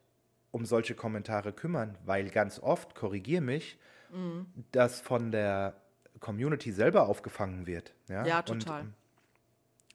[0.51, 3.79] um solche Kommentare kümmern, weil ganz oft, korrigier mich,
[4.13, 4.47] mhm.
[4.71, 5.77] das von der
[6.21, 7.95] Community selber aufgefangen wird.
[8.09, 8.83] Ja, ja total.
[8.83, 8.95] Und,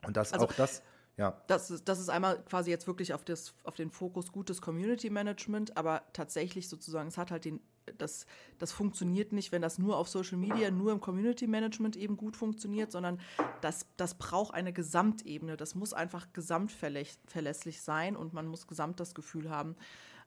[0.07, 0.81] und das also, auch das
[1.17, 1.41] ja.
[1.47, 5.09] Das ist, das ist einmal quasi jetzt wirklich auf, das, auf den Fokus gutes Community
[5.09, 7.59] Management, aber tatsächlich sozusagen, es hat halt den,
[7.97, 8.27] das,
[8.59, 12.37] das funktioniert nicht, wenn das nur auf Social Media, nur im Community Management eben gut
[12.37, 13.19] funktioniert, sondern
[13.61, 15.57] das, das braucht eine Gesamtebene.
[15.57, 19.75] Das muss einfach gesamtverlässlich sein und man muss gesamt das Gefühl haben,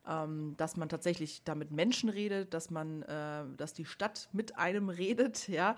[0.07, 4.57] ähm, dass man tatsächlich da mit Menschen redet, dass man, äh, dass die Stadt mit
[4.57, 5.75] einem redet, ja.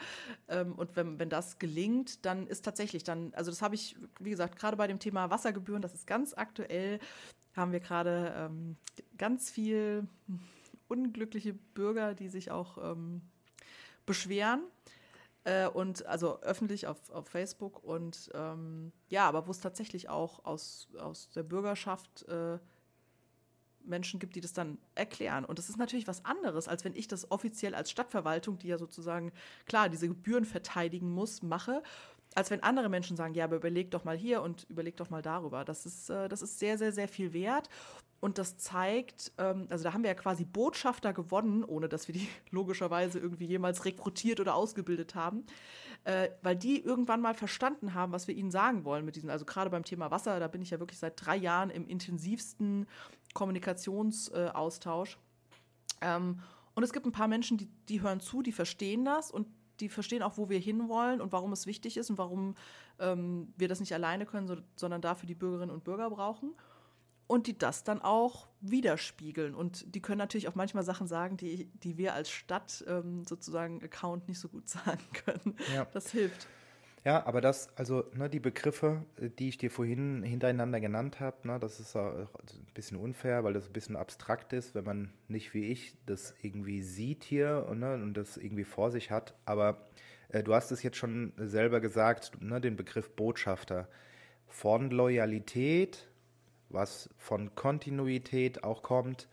[0.47, 4.29] Ähm, und wenn, wenn das gelingt, dann ist tatsächlich dann, also das habe ich, wie
[4.29, 6.99] gesagt, gerade bei dem Thema Wassergebühren, das ist ganz aktuell,
[7.55, 8.77] haben wir gerade ähm,
[9.17, 10.07] ganz viel
[10.88, 13.21] unglückliche Bürger, die sich auch ähm,
[14.05, 14.63] beschweren.
[15.45, 20.45] Äh, und also öffentlich auf, auf Facebook und ähm, ja, aber wo es tatsächlich auch
[20.45, 22.59] aus, aus der Bürgerschaft äh,
[23.85, 25.45] Menschen gibt, die das dann erklären.
[25.45, 28.77] Und das ist natürlich was anderes, als wenn ich das offiziell als Stadtverwaltung, die ja
[28.77, 29.31] sozusagen,
[29.65, 31.83] klar, diese Gebühren verteidigen muss, mache,
[32.35, 35.21] als wenn andere Menschen sagen, ja, aber überleg doch mal hier und überleg doch mal
[35.21, 35.65] darüber.
[35.65, 37.69] Das ist, äh, das ist sehr, sehr, sehr viel wert.
[38.19, 42.13] Und das zeigt, ähm, also da haben wir ja quasi Botschafter gewonnen, ohne dass wir
[42.13, 45.45] die logischerweise irgendwie jemals rekrutiert oder ausgebildet haben,
[46.05, 49.43] äh, weil die irgendwann mal verstanden haben, was wir ihnen sagen wollen mit diesen, also
[49.43, 52.87] gerade beim Thema Wasser, da bin ich ja wirklich seit drei Jahren im intensivsten
[53.33, 55.17] Kommunikationsaustausch.
[56.01, 56.39] Ähm,
[56.75, 59.47] und es gibt ein paar Menschen, die, die hören zu, die verstehen das und
[59.79, 62.55] die verstehen auch, wo wir hinwollen und warum es wichtig ist und warum
[62.99, 66.53] ähm, wir das nicht alleine können, so, sondern dafür die Bürgerinnen und Bürger brauchen.
[67.25, 69.55] Und die das dann auch widerspiegeln.
[69.55, 73.81] Und die können natürlich auch manchmal Sachen sagen, die, die wir als Stadt ähm, sozusagen
[73.81, 75.55] Account nicht so gut sagen können.
[75.73, 75.85] Ja.
[75.85, 76.47] Das hilft.
[77.05, 81.47] Ja, aber das, also ne, die Begriffe, äh, die ich dir vorhin hintereinander genannt habe,
[81.47, 82.27] ne, das ist auch ein
[82.73, 86.81] bisschen unfair, weil das ein bisschen abstrakt ist, wenn man nicht wie ich das irgendwie
[86.81, 89.33] sieht hier und, ne, und das irgendwie vor sich hat.
[89.45, 89.85] Aber
[90.29, 93.89] äh, du hast es jetzt schon selber gesagt, ne, den Begriff Botschafter.
[94.47, 96.07] Von Loyalität,
[96.69, 99.27] was von Kontinuität auch kommt,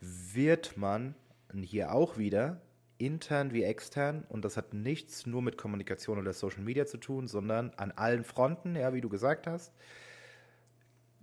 [0.00, 1.14] wird man
[1.54, 2.60] hier auch wieder
[2.98, 7.28] intern wie extern und das hat nichts nur mit Kommunikation oder Social Media zu tun,
[7.28, 9.72] sondern an allen Fronten, ja, wie du gesagt hast,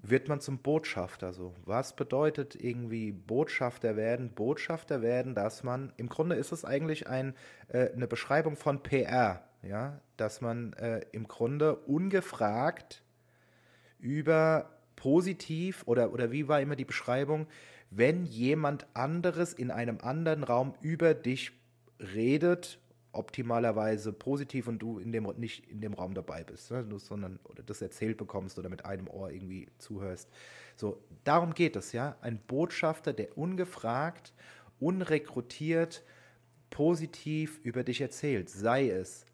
[0.04, 1.56] wird man zum Botschafter so.
[1.66, 4.32] Was bedeutet irgendwie Botschafter werden?
[4.32, 7.34] Botschafter werden, dass man, im Grunde ist es eigentlich ein,
[7.70, 13.02] äh, eine Beschreibung von PR, ja, dass man äh, im Grunde ungefragt
[13.98, 17.48] über positiv oder, oder wie war immer die Beschreibung,
[17.90, 21.52] wenn jemand anderes in einem anderen Raum über dich
[22.00, 22.80] redet,
[23.12, 27.64] optimalerweise positiv und du in dem, nicht in dem Raum dabei bist, ne, sondern oder
[27.64, 30.30] das erzählt bekommst oder mit einem Ohr irgendwie zuhörst.
[30.76, 32.18] So, darum geht es, ja.
[32.22, 34.34] Ein Botschafter, der ungefragt,
[34.80, 36.04] unrekrutiert,
[36.72, 39.26] positiv über dich erzählt, sei es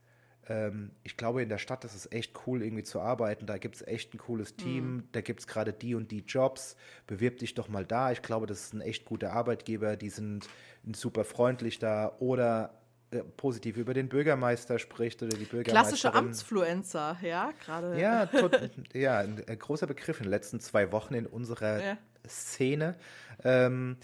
[0.50, 3.46] ähm, ich glaube, in der Stadt ist es echt cool, irgendwie zu arbeiten.
[3.46, 4.96] Da gibt es echt ein cooles Team.
[4.96, 5.04] Mhm.
[5.12, 6.76] Da gibt es gerade die und die Jobs.
[7.08, 8.12] Bewirb dich doch mal da.
[8.12, 9.96] Ich glaube, das ist ein echt guter Arbeitgeber.
[9.96, 10.50] Die sind
[10.92, 12.16] super freundlich da.
[12.20, 12.74] Oder
[13.12, 15.74] äh, positiv über den Bürgermeister spricht oder die Bürgermeisterin.
[15.74, 18.00] Klassische Amtsfluencer, ja, gerade.
[18.00, 21.98] Ja, tot, ja, ein, ein, großer Begriff in den letzten zwei Wochen in unserer ja.
[22.28, 22.96] Szene.
[23.44, 23.98] Ähm,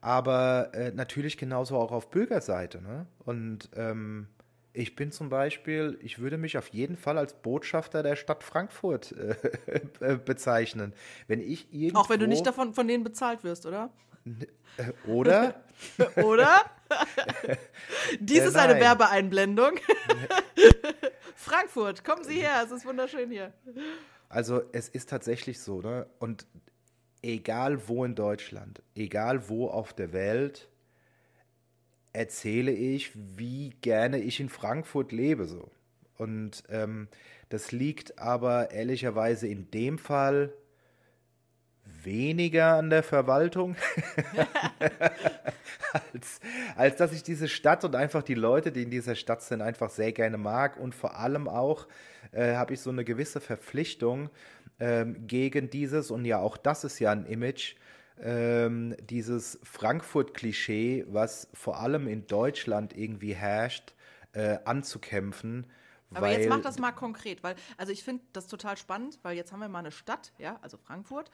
[0.00, 2.80] aber äh, natürlich genauso auch auf Bürgerseite.
[2.80, 3.06] Ne?
[3.24, 4.28] Und ähm,
[4.72, 9.12] ich bin zum Beispiel, ich würde mich auf jeden Fall als Botschafter der Stadt Frankfurt
[9.12, 9.34] äh,
[10.00, 10.92] äh bezeichnen.
[11.26, 13.90] Wenn ich irgendwo, Auch wenn du nicht davon von denen bezahlt wirst, oder?
[14.76, 15.62] Äh, oder?
[16.16, 16.60] oder?
[18.20, 19.72] Dies äh, ist eine Werbeeinblendung.
[21.34, 23.52] Frankfurt, kommen Sie her, es ist wunderschön hier.
[24.28, 26.06] Also es ist tatsächlich so, ne?
[26.18, 26.46] Und
[27.22, 30.69] egal wo in Deutschland, egal wo auf der Welt,
[32.12, 35.46] erzähle ich, wie gerne ich in Frankfurt lebe.
[35.46, 35.70] So.
[36.16, 37.08] Und ähm,
[37.48, 40.52] das liegt aber ehrlicherweise in dem Fall
[42.02, 43.76] weniger an der Verwaltung,
[46.12, 46.40] als,
[46.76, 49.90] als dass ich diese Stadt und einfach die Leute, die in dieser Stadt sind, einfach
[49.90, 50.78] sehr gerne mag.
[50.78, 51.86] Und vor allem auch
[52.32, 54.30] äh, habe ich so eine gewisse Verpflichtung
[54.78, 57.74] ähm, gegen dieses, und ja, auch das ist ja ein Image,
[58.22, 63.94] ähm, dieses Frankfurt-Klischee, was vor allem in Deutschland irgendwie herrscht,
[64.32, 65.66] äh, anzukämpfen.
[66.12, 69.52] Aber jetzt mach das mal konkret, weil, also ich finde das total spannend, weil jetzt
[69.52, 71.30] haben wir mal eine Stadt, ja, also Frankfurt.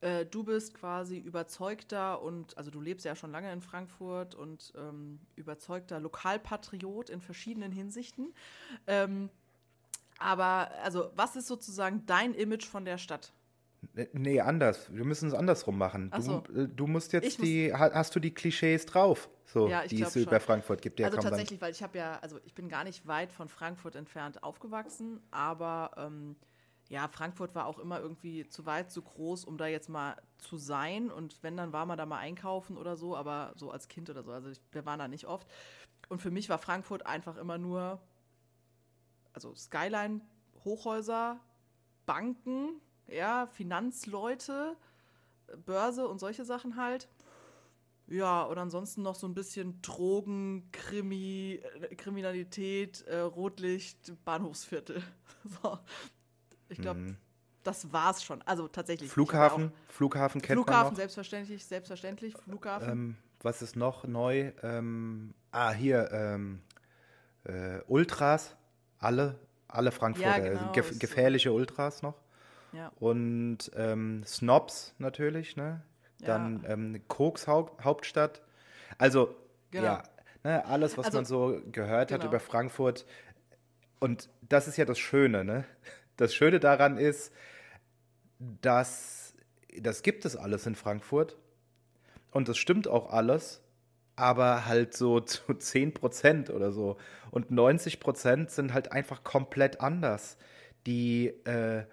[0.00, 4.72] Äh, du bist quasi überzeugter und, also du lebst ja schon lange in Frankfurt und
[4.76, 8.34] ähm, überzeugter Lokalpatriot in verschiedenen Hinsichten.
[8.86, 9.30] Ähm,
[10.18, 13.32] aber, also, was ist sozusagen dein Image von der Stadt?
[14.12, 14.92] Nee, anders.
[14.94, 16.10] Wir müssen es andersrum machen.
[16.10, 16.42] Du, so.
[16.54, 20.22] Äh, du, musst jetzt die, hast du die Klischees drauf, so, ja, die es schon.
[20.22, 21.00] über Frankfurt gibt?
[21.00, 23.96] Ja, also tatsächlich, weil ich habe ja, also ich bin gar nicht weit von Frankfurt
[23.96, 26.36] entfernt aufgewachsen, aber ähm,
[26.88, 30.56] ja, Frankfurt war auch immer irgendwie zu weit, zu groß, um da jetzt mal zu
[30.56, 31.10] sein.
[31.10, 34.22] Und wenn, dann war man da mal einkaufen oder so, aber so als Kind oder
[34.22, 34.30] so.
[34.30, 35.48] Also ich, wir waren da nicht oft.
[36.08, 38.00] Und für mich war Frankfurt einfach immer nur,
[39.32, 40.20] also Skyline,
[40.64, 41.40] Hochhäuser,
[42.06, 44.76] Banken, ja, Finanzleute,
[45.64, 47.08] Börse und solche Sachen halt.
[48.08, 55.02] Ja, und ansonsten noch so ein bisschen Drogen, Krimi, äh, Kriminalität, äh, Rotlicht, Bahnhofsviertel.
[55.62, 55.78] so.
[56.68, 57.16] Ich glaube, mhm.
[57.64, 58.42] das war's schon.
[58.42, 59.10] Also tatsächlich.
[59.10, 60.96] Flughafen, Flughafen kennt Flughafen, man noch.
[60.96, 62.90] selbstverständlich, selbstverständlich, Flughafen.
[62.90, 64.52] Ähm, was ist noch neu?
[64.62, 66.62] Ähm, ah, hier, ähm,
[67.44, 68.56] äh, Ultras,
[68.98, 69.38] alle,
[69.68, 71.56] alle Frankfurter, ja, genau, gef gefährliche so.
[71.56, 72.14] Ultras noch.
[72.76, 72.92] Ja.
[73.00, 75.82] Und ähm, Snobs natürlich, ne?
[76.20, 76.70] Dann ja.
[76.70, 78.42] ähm, Koks -Haupt Hauptstadt.
[78.98, 79.34] Also,
[79.70, 79.84] genau.
[79.84, 80.02] ja,
[80.44, 82.20] ne, alles, was also, man so gehört genau.
[82.20, 83.06] hat über Frankfurt.
[83.98, 85.64] Und das ist ja das Schöne, ne?
[86.16, 87.32] Das Schöne daran ist,
[88.38, 89.34] dass
[89.80, 91.36] das gibt es alles in Frankfurt.
[92.30, 93.62] Und das stimmt auch alles,
[94.16, 96.96] aber halt so zu 10 Prozent oder so.
[97.30, 100.36] Und 90 Prozent sind halt einfach komplett anders.
[100.86, 101.84] Die, äh,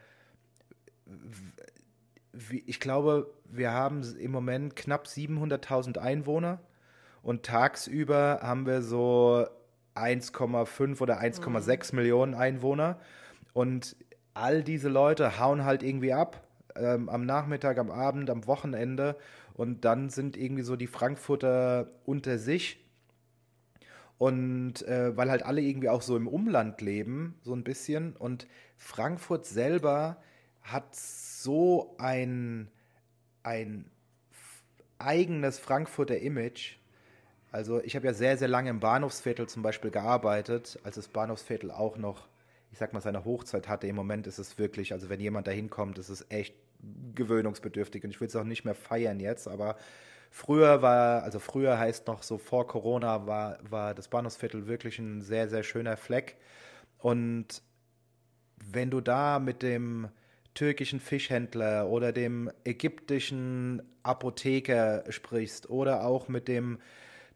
[2.65, 6.59] ich glaube, wir haben im Moment knapp 700.000 Einwohner
[7.21, 9.45] und tagsüber haben wir so
[9.95, 11.95] 1,5 oder 1,6 mhm.
[11.95, 12.99] Millionen Einwohner
[13.53, 13.95] und
[14.33, 19.15] all diese Leute hauen halt irgendwie ab ähm, am Nachmittag, am Abend, am Wochenende
[19.53, 22.79] und dann sind irgendwie so die Frankfurter unter sich
[24.17, 28.15] Und äh, weil halt alle irgendwie auch so im Umland leben, so ein bisschen.
[28.15, 30.17] Und Frankfurt selber
[30.63, 32.69] hat so ein,
[33.43, 33.91] ein
[34.97, 36.77] eigenes Frankfurter Image.
[37.51, 41.69] Also ich habe ja sehr, sehr lange im Bahnhofsviertel zum Beispiel gearbeitet, als das Bahnhofsviertel
[41.69, 42.27] auch noch,
[42.71, 43.87] ich sag mal, seine Hochzeit hatte.
[43.87, 46.55] Im Moment ist es wirklich, also wenn jemand da hinkommt, ist es echt
[47.15, 49.77] gewöhnungsbedürftig und ich will es auch nicht mehr feiern jetzt, aber
[50.29, 55.21] früher war, also früher heißt noch so vor Corona, war, war das Bahnhofsviertel wirklich ein
[55.21, 56.37] sehr, sehr schöner Fleck.
[56.97, 57.61] Und
[58.65, 60.09] wenn du da mit dem
[60.53, 66.79] türkischen Fischhändler oder dem ägyptischen Apotheker sprichst oder auch mit dem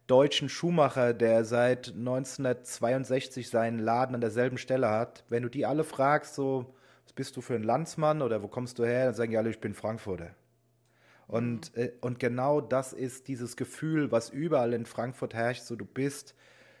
[0.06, 5.84] deutschen Schuhmacher, der seit 1962 seinen Laden an derselben Stelle hat, wenn du die alle
[5.84, 9.30] fragst, so, was bist du für ein Landsmann oder wo kommst du her, dann sagen
[9.30, 10.30] die alle, ich bin Frankfurter.
[11.26, 11.82] Und, mhm.
[11.82, 16.34] äh, und genau das ist dieses Gefühl, was überall in Frankfurt herrscht, so du bist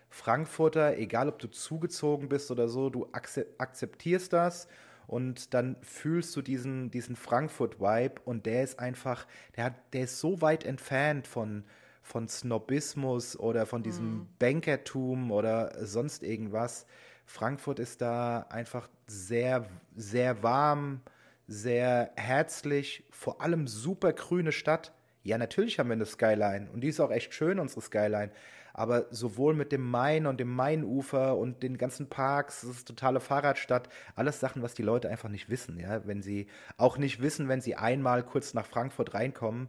[0.08, 4.68] Frankfurter, egal ob du zugezogen bist oder so, du akzeptierst das
[5.08, 10.20] und dann fühlst du diesen, diesen Frankfurt-Vibe und der ist einfach, der, hat, der ist
[10.20, 11.64] so weit entfernt von,
[12.02, 14.28] von Snobismus oder von diesem mhm.
[14.38, 16.86] Bankertum oder sonst irgendwas.
[17.24, 19.66] Frankfurt ist da einfach sehr,
[19.96, 21.00] sehr warm,
[21.46, 24.92] sehr herzlich, vor allem super grüne Stadt.
[25.28, 28.30] Ja, natürlich haben wir eine Skyline und die ist auch echt schön, unsere Skyline
[28.78, 33.18] aber sowohl mit dem Main und dem Mainufer und den ganzen Parks, das ist totale
[33.18, 37.48] Fahrradstadt, alles Sachen, was die Leute einfach nicht wissen, ja, wenn sie auch nicht wissen,
[37.48, 39.68] wenn sie einmal kurz nach Frankfurt reinkommen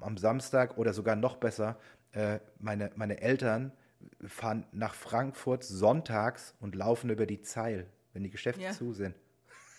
[0.00, 1.76] am Samstag oder sogar noch besser,
[2.12, 3.72] äh, meine, meine Eltern
[4.24, 8.70] fahren nach Frankfurt sonntags und laufen über die Zeil, wenn die Geschäfte ja.
[8.70, 9.16] zu sind.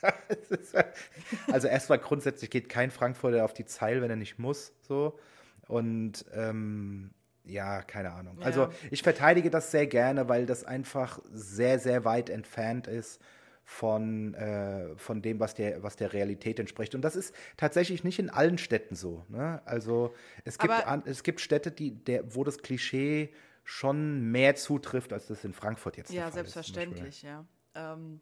[1.52, 5.20] also erstmal grundsätzlich geht kein Frankfurter auf die Zeil, wenn er nicht muss, so.
[5.68, 7.12] Und ähm,
[7.44, 8.38] ja, keine Ahnung.
[8.40, 8.46] Ja.
[8.46, 13.22] Also ich verteidige das sehr gerne, weil das einfach sehr, sehr weit entfernt ist
[13.64, 16.96] von, äh, von dem, was der, was der Realität entspricht.
[16.96, 19.26] Und das ist tatsächlich nicht in allen Städten so.
[19.28, 19.62] Ne?
[19.66, 20.14] Also
[20.46, 23.34] es gibt, an, es gibt Städte, die, der, wo das Klischee
[23.66, 27.24] schon mehr zutrifft, als das in Frankfurt jetzt ja, der Fall selbstverständlich, ist.
[27.24, 27.94] Ja, selbstverständlich, ja.
[27.94, 28.22] Ähm,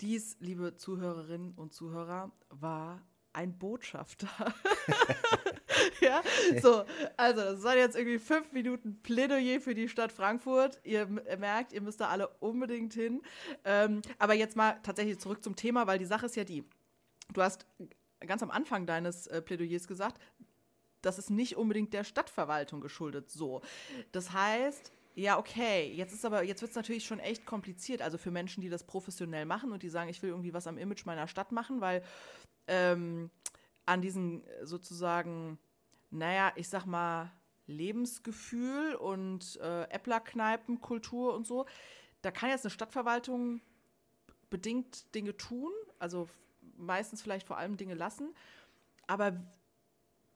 [0.00, 4.28] dies, liebe Zuhörerinnen und Zuhörer, war ein Botschafter.
[6.00, 6.22] ja,
[6.62, 6.84] so,
[7.16, 10.80] also das waren jetzt irgendwie fünf Minuten Plädoyer für die Stadt Frankfurt.
[10.84, 13.22] Ihr merkt, ihr müsst da alle unbedingt hin.
[13.64, 16.64] Ähm, aber jetzt mal tatsächlich zurück zum Thema, weil die Sache ist ja die,
[17.32, 17.66] du hast
[18.20, 20.20] ganz am Anfang deines äh, Plädoyers gesagt,
[21.02, 23.60] das ist nicht unbedingt der Stadtverwaltung geschuldet so.
[24.12, 25.92] Das heißt, ja, okay.
[25.92, 28.02] Jetzt ist aber, jetzt wird es natürlich schon echt kompliziert.
[28.02, 30.78] Also für Menschen, die das professionell machen und die sagen, ich will irgendwie was am
[30.78, 32.04] Image meiner Stadt machen, weil
[32.68, 33.30] ähm,
[33.86, 35.58] an diesen sozusagen
[36.10, 37.32] naja, ich sag mal,
[37.66, 41.66] Lebensgefühl und äh, Äpplerkneipenkultur und so.
[42.22, 43.60] Da kann jetzt eine Stadtverwaltung
[44.50, 46.28] bedingt Dinge tun, also
[46.76, 48.34] meistens vielleicht vor allem Dinge lassen.
[49.06, 49.34] Aber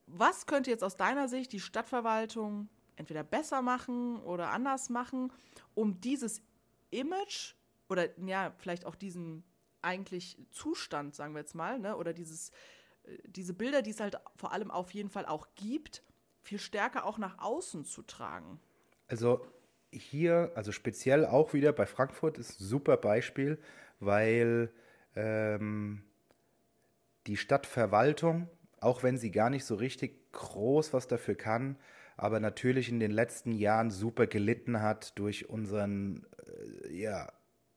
[0.07, 2.69] was könnte jetzt aus deiner Sicht die Stadtverwaltung
[3.01, 5.33] entweder besser machen oder anders machen,
[5.75, 6.43] um dieses
[6.91, 7.55] Image
[7.89, 9.43] oder ja, vielleicht auch diesen
[9.83, 12.53] eigentlich Zustand, sagen wir jetzt mal, ne, oder dieses
[13.27, 16.03] diese Bilder, die es halt vor allem auf jeden Fall auch gibt,
[16.43, 18.61] viel stärker auch nach außen zu tragen.
[19.09, 19.45] Also
[19.91, 23.59] hier, also speziell auch wieder bei Frankfurt ist ein super Beispiel,
[23.99, 24.73] weil
[25.17, 26.05] ähm,
[27.27, 28.49] die Stadtverwaltung,
[28.81, 31.77] auch wenn sie gar nicht so richtig groß was dafür kann,
[32.21, 36.27] aber natürlich in den letzten Jahren super gelitten hat durch unseren
[36.87, 37.33] äh, ja,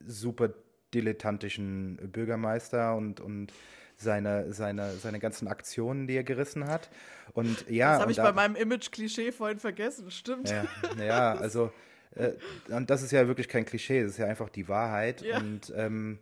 [0.06, 0.54] super
[0.94, 3.54] dilettantischen Bürgermeister und, und
[3.96, 6.90] seine, seine, seine ganzen Aktionen, die er gerissen hat.
[7.32, 7.94] Und ja.
[7.94, 10.50] Das habe ich da, bei meinem Image-Klischee vorhin vergessen, stimmt.
[10.50, 10.66] Ja,
[11.02, 11.72] ja also
[12.12, 12.34] äh,
[12.68, 15.22] und das ist ja wirklich kein Klischee, das ist ja einfach die Wahrheit.
[15.22, 15.38] Ja.
[15.38, 16.20] Und ähm,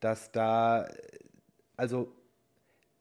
[0.00, 0.88] dass da,
[1.76, 2.17] also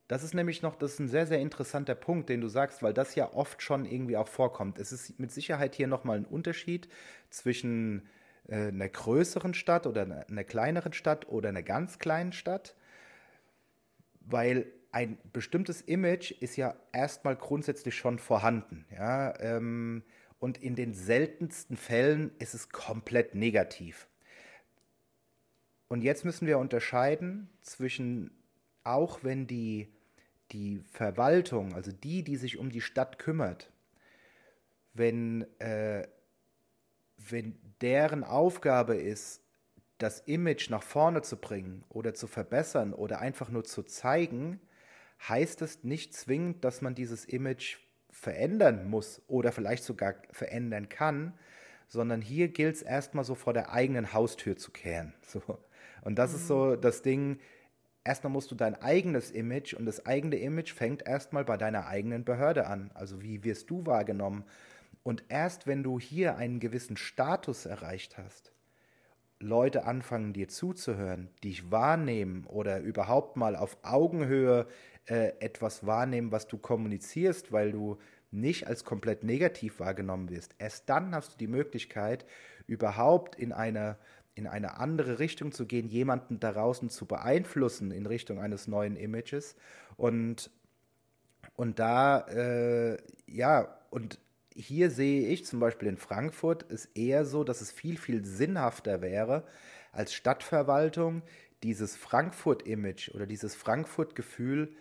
[0.08, 2.94] das ist nämlich noch, das ist ein sehr, sehr interessanter Punkt, den du sagst, weil
[2.94, 4.80] das ja oft schon irgendwie auch vorkommt.
[4.80, 6.88] Es ist mit Sicherheit hier nochmal ein Unterschied
[7.30, 8.08] zwischen
[8.48, 12.76] äh, einer größeren Stadt oder einer kleineren Stadt oder einer ganz kleinen Stadt
[14.28, 18.86] weil ein bestimmtes Image ist ja erstmal grundsätzlich schon vorhanden.
[18.92, 19.38] Ja?
[19.40, 20.04] Ähm,
[20.40, 24.08] und in den seltensten Fällen ist es komplett negativ.
[25.88, 28.32] Und jetzt müssen wir unterscheiden zwischen,
[28.84, 29.94] auch wenn die,
[30.52, 33.72] die Verwaltung, also die, die sich um die Stadt kümmert,
[34.94, 36.08] wenn, äh,
[37.18, 39.42] wenn deren Aufgabe ist,
[39.98, 44.62] das Image nach vorne zu bringen oder zu verbessern oder einfach nur zu zeigen,
[45.28, 47.78] heißt es nicht zwingend, dass man dieses Image
[48.12, 51.34] verändern muss oder vielleicht sogar verändern kann,
[51.88, 55.14] sondern hier gilt es erstmal so vor der eigenen Haustür zu kehren.
[55.22, 55.42] So.
[56.02, 56.36] Und das mhm.
[56.38, 57.40] ist so das Ding,
[58.08, 62.24] erstmal musst du dein eigenes Image und das eigene Image fängt erstmal bei deiner eigenen
[62.24, 62.90] Behörde an.
[62.94, 64.46] Also wie wirst du wahrgenommen?
[65.04, 68.54] Und erst wenn du hier einen gewissen Status erreicht hast,
[69.40, 74.68] Leute anfangen dir zuzuhören, dich wahrnehmen oder überhaupt mal auf Augenhöhe
[75.06, 77.98] äh, etwas wahrnehmen, was du kommunizierst, weil du
[78.32, 80.56] nicht als komplett negativ wahrgenommen wirst.
[80.58, 82.26] Erst dann hast du die Möglichkeit,
[82.68, 83.98] überhaupt in eine
[84.38, 88.96] in eine andere Richtung zu gehen, jemanden da draußen zu beeinflussen in Richtung eines neuen
[88.96, 89.56] Images.
[89.96, 90.52] Und,
[91.56, 94.20] und da, äh, ja, und
[94.56, 99.02] hier sehe ich zum Beispiel in Frankfurt ist eher so, dass es viel, viel sinnhafter
[99.02, 99.44] wäre,
[99.92, 101.24] als Stadtverwaltung
[101.64, 104.76] dieses Frankfurt-Image oder dieses Frankfurt-Gefühl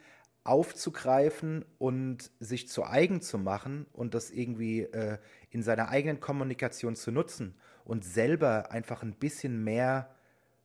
[0.44, 5.18] aufzugreifen und sich zu eigen zu machen und das irgendwie äh,
[5.50, 7.54] in seiner eigenen Kommunikation zu nutzen
[7.86, 10.14] und selber einfach ein bisschen mehr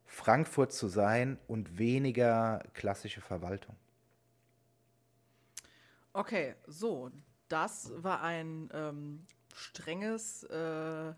[0.06, 3.76] Frankfurt zu sein und weniger klassische Verwaltung.
[6.14, 7.10] Okay, so,
[7.48, 11.14] das war ein ähm, strenges äh,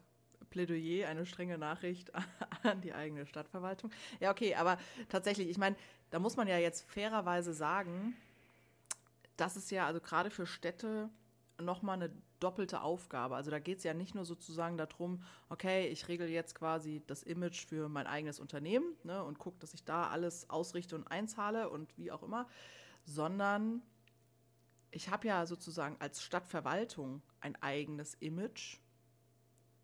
[0.51, 2.11] Plädoyer, eine strenge Nachricht
[2.63, 3.89] an die eigene Stadtverwaltung.
[4.19, 4.77] Ja, okay, aber
[5.09, 5.75] tatsächlich, ich meine,
[6.11, 8.15] da muss man ja jetzt fairerweise sagen,
[9.37, 11.09] das ist ja also gerade für Städte
[11.59, 12.11] nochmal eine
[12.43, 13.35] doppelte Aufgabe.
[13.35, 17.23] Also da geht es ja nicht nur sozusagen darum, okay, ich regel jetzt quasi das
[17.23, 21.69] Image für mein eigenes Unternehmen ne, und gucke, dass ich da alles ausrichte und einzahle
[21.69, 22.47] und wie auch immer,
[23.05, 23.81] sondern
[24.91, 28.79] ich habe ja sozusagen als Stadtverwaltung ein eigenes Image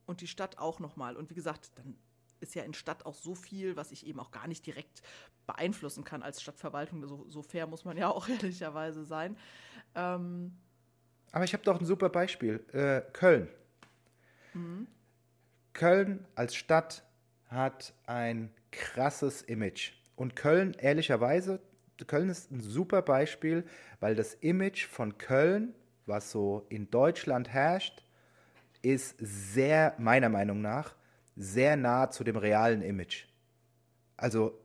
[0.05, 1.16] und die Stadt auch nochmal.
[1.16, 1.97] Und wie gesagt, dann
[2.41, 5.01] ist ja in Stadt auch so viel, was ich eben auch gar nicht direkt
[5.47, 7.05] beeinflussen kann als Stadtverwaltung.
[7.07, 9.38] So, so fair muss man ja auch ehrlicherweise sein.
[9.95, 10.57] Ähm,
[11.32, 12.63] aber ich habe doch ein super Beispiel.
[12.73, 13.47] Äh, Köln.
[14.53, 14.88] Mhm.
[15.73, 17.03] Köln als Stadt
[17.47, 19.93] hat ein krasses Image.
[20.15, 21.59] Und Köln, ehrlicherweise,
[22.07, 23.63] Köln ist ein super Beispiel,
[23.99, 25.73] weil das Image von Köln,
[26.05, 28.03] was so in Deutschland herrscht,
[28.82, 30.95] ist sehr, meiner Meinung nach,
[31.36, 33.25] sehr nah zu dem realen Image.
[34.17, 34.59] Also,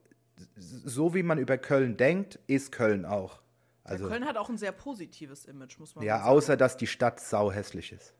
[0.56, 3.40] so wie man über Köln denkt, ist Köln auch.
[3.84, 6.26] Also, ja, Köln hat auch ein sehr positives Image, muss man ja, sagen.
[6.26, 8.14] Ja, außer dass die Stadt sau hässlich ist.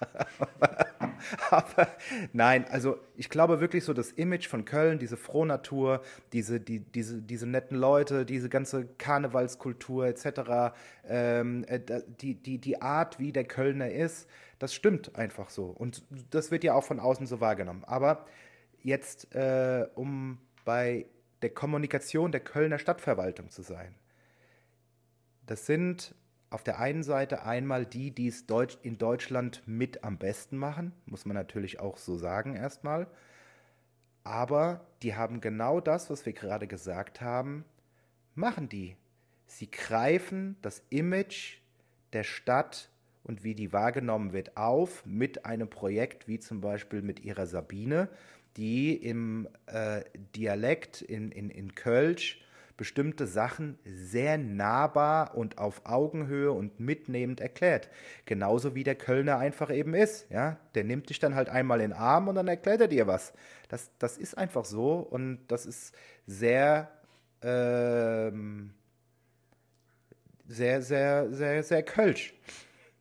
[1.50, 1.88] aber,
[2.32, 6.02] nein, also ich glaube wirklich so das Image von Köln, diese Frohnatur,
[6.32, 10.74] diese, die, diese, diese netten Leute, diese ganze Karnevalskultur etc.,
[11.06, 11.80] ähm, äh,
[12.20, 15.66] die, die, die Art, wie der Kölner ist, das stimmt einfach so.
[15.66, 17.84] Und das wird ja auch von außen so wahrgenommen.
[17.84, 18.26] Aber
[18.82, 21.06] jetzt, äh, um bei
[21.42, 23.94] der Kommunikation der Kölner Stadtverwaltung zu sein,
[25.50, 26.14] das sind
[26.48, 30.92] auf der einen Seite einmal die, die es Deutsch, in Deutschland mit am besten machen,
[31.06, 33.08] muss man natürlich auch so sagen erstmal.
[34.22, 37.64] Aber die haben genau das, was wir gerade gesagt haben,
[38.36, 38.96] machen die.
[39.48, 41.58] Sie greifen das Image
[42.12, 42.88] der Stadt
[43.24, 48.08] und wie die wahrgenommen wird auf mit einem Projekt wie zum Beispiel mit ihrer Sabine,
[48.56, 50.04] die im äh,
[50.36, 52.40] Dialekt in, in, in Kölsch
[52.80, 57.90] bestimmte Sachen sehr nahbar und auf Augenhöhe und mitnehmend erklärt.
[58.24, 60.30] Genauso wie der Kölner einfach eben ist.
[60.30, 60.58] Ja?
[60.74, 63.34] Der nimmt dich dann halt einmal in den Arm und dann erklärt er dir was.
[63.68, 65.94] Das, das ist einfach so und das ist
[66.26, 66.90] sehr,
[67.42, 68.72] ähm,
[70.48, 72.32] sehr, sehr, sehr, sehr Kölsch.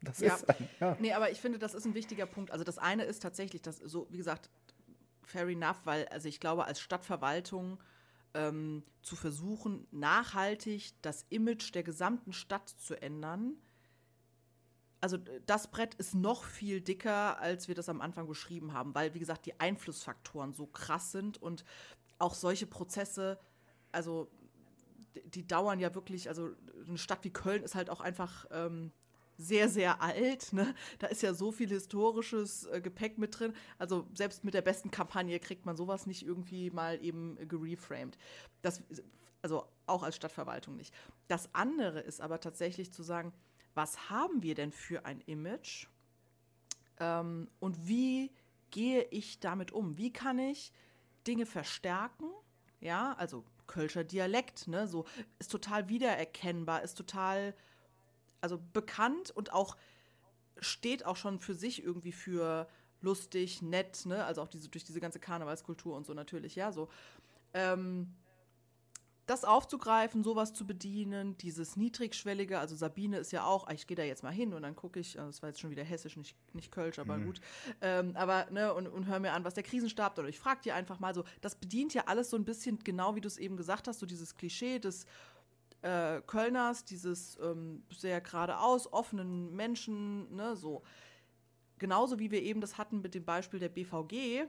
[0.02, 0.36] Das ja.
[0.36, 0.98] ist ein, ja.
[1.00, 2.52] Nee, aber ich finde, das ist ein wichtiger Punkt.
[2.52, 4.50] Also das eine ist tatsächlich, dass so, wie gesagt,
[5.24, 7.80] fair enough, weil, also ich glaube, als Stadtverwaltung
[8.34, 13.56] ähm, zu versuchen, nachhaltig das Image der gesamten Stadt zu ändern.
[15.02, 19.14] Also das Brett ist noch viel dicker, als wir das am Anfang beschrieben haben, weil,
[19.14, 21.64] wie gesagt, die Einflussfaktoren so krass sind und
[22.18, 23.40] auch solche Prozesse,
[23.94, 24.30] also
[25.26, 26.50] die dauern ja wirklich, also
[26.88, 28.92] eine Stadt wie Köln ist halt auch einfach ähm,
[29.40, 30.52] sehr, sehr alt.
[30.52, 30.76] Ne?
[31.00, 33.54] Da ist ja so viel historisches äh, Gepäck mit drin.
[33.78, 38.18] Also selbst mit der besten Kampagne kriegt man sowas nicht irgendwie mal eben gereframed.
[38.62, 38.84] Das,
[39.42, 40.94] also auch als Stadtverwaltung nicht.
[41.30, 43.34] Das andere ist aber tatsächlich zu sagen,
[43.74, 45.88] was haben wir denn für ein Image
[47.00, 48.32] ähm, und wie
[48.72, 49.98] gehe ich damit um?
[49.98, 50.74] Wie kann ich
[51.26, 52.30] Dinge verstärken?
[52.82, 55.06] Ja, also Kölscher Dialekt, ne, so
[55.38, 57.54] ist total wiedererkennbar, ist total
[58.42, 59.78] also bekannt und auch
[60.60, 62.68] steht auch schon für sich irgendwie für
[63.02, 64.26] lustig, nett, ne?
[64.26, 66.90] Also auch diese, durch diese ganze Karnevalskultur und so natürlich, ja, so.
[67.54, 68.14] Ähm,
[69.30, 73.96] das aufzugreifen, sowas zu bedienen, dieses Niedrigschwellige, also Sabine ist ja auch, ah, ich gehe
[73.96, 76.36] da jetzt mal hin und dann gucke ich, das war jetzt schon wieder hessisch, nicht,
[76.56, 77.26] nicht Kölsch, aber mhm.
[77.26, 77.42] gut,
[77.82, 80.74] ähm, aber, ne, und, und hör mir an, was der Krisenstab, oder ich frage dir
[80.74, 83.56] einfach mal so, das bedient ja alles so ein bisschen, genau wie du es eben
[83.56, 85.06] gesagt hast, so dieses Klischee des
[85.82, 90.84] äh, Kölners, dieses ähm, sehr geradeaus offenen Menschen, ne, so.
[91.78, 94.48] Genauso wie wir eben das hatten mit dem Beispiel der BVG,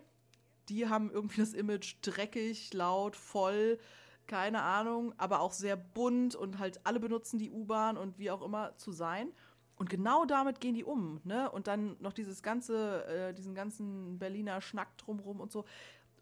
[0.68, 3.78] die haben irgendwie das Image dreckig, laut, voll,
[4.26, 8.42] keine Ahnung, aber auch sehr bunt und halt alle benutzen die U-Bahn und wie auch
[8.42, 9.32] immer zu sein.
[9.76, 11.50] Und genau damit gehen die um, ne?
[11.50, 15.64] Und dann noch dieses ganze, äh, diesen ganzen Berliner Schnack drumrum und so.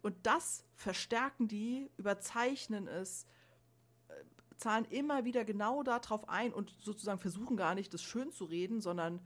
[0.01, 3.27] Und das verstärken die, überzeichnen es,
[4.59, 8.81] zahlen immer wieder genau darauf ein und sozusagen versuchen gar nicht, das schön zu reden,
[8.81, 9.19] sondern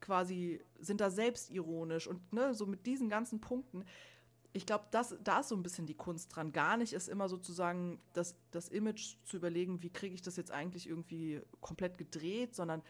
[0.00, 3.84] quasi sind da selbstironisch und ne, so mit diesen ganzen Punkten
[4.52, 5.00] ich glaube, da
[5.40, 6.52] ist so ein bisschen die Kunst dran.
[6.52, 10.50] Gar nicht ist immer sozusagen das, das Image zu überlegen, wie kriege ich das jetzt
[10.50, 12.82] eigentlich irgendwie komplett gedreht, sondern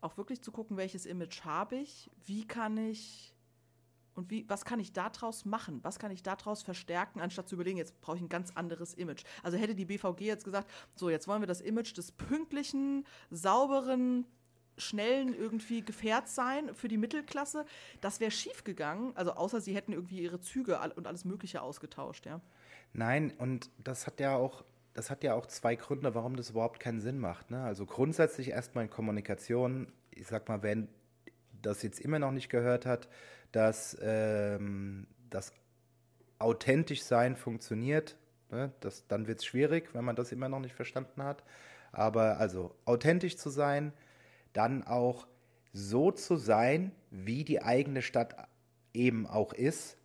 [0.00, 3.34] auch wirklich zu gucken, welches Image habe ich, wie kann ich
[4.18, 5.78] und wie, was kann ich daraus machen?
[5.84, 9.22] Was kann ich daraus verstärken, anstatt zu überlegen, jetzt brauche ich ein ganz anderes Image.
[9.44, 14.26] Also hätte die BVG jetzt gesagt, so, jetzt wollen wir das Image des pünktlichen, sauberen,
[14.76, 17.64] schnellen irgendwie Gefährt sein für die Mittelklasse,
[18.00, 19.12] das wäre schief gegangen.
[19.14, 22.40] Also außer sie hätten irgendwie ihre Züge und alles Mögliche ausgetauscht, ja.
[22.92, 24.64] Nein, und das hat ja auch,
[24.94, 27.52] das hat ja auch zwei Gründe, warum das überhaupt keinen Sinn macht.
[27.52, 27.62] Ne?
[27.62, 30.88] Also grundsätzlich erstmal in Kommunikation, ich sag mal, wenn
[31.62, 33.08] das jetzt immer noch nicht gehört hat,
[33.52, 35.52] dass ähm, das
[36.38, 38.16] authentisch sein funktioniert,
[38.50, 38.72] ne?
[38.80, 41.42] das, dann wird es schwierig, wenn man das immer noch nicht verstanden hat.
[41.92, 43.92] Aber also authentisch zu sein,
[44.52, 45.26] dann auch
[45.72, 48.34] so zu sein, wie die eigene Stadt
[48.92, 49.96] eben auch ist.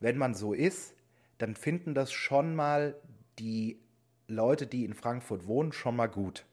[0.00, 0.94] Wenn man so ist,
[1.38, 2.96] dann finden das schon mal
[3.38, 3.80] die
[4.28, 6.46] Leute, die in Frankfurt wohnen, schon mal gut.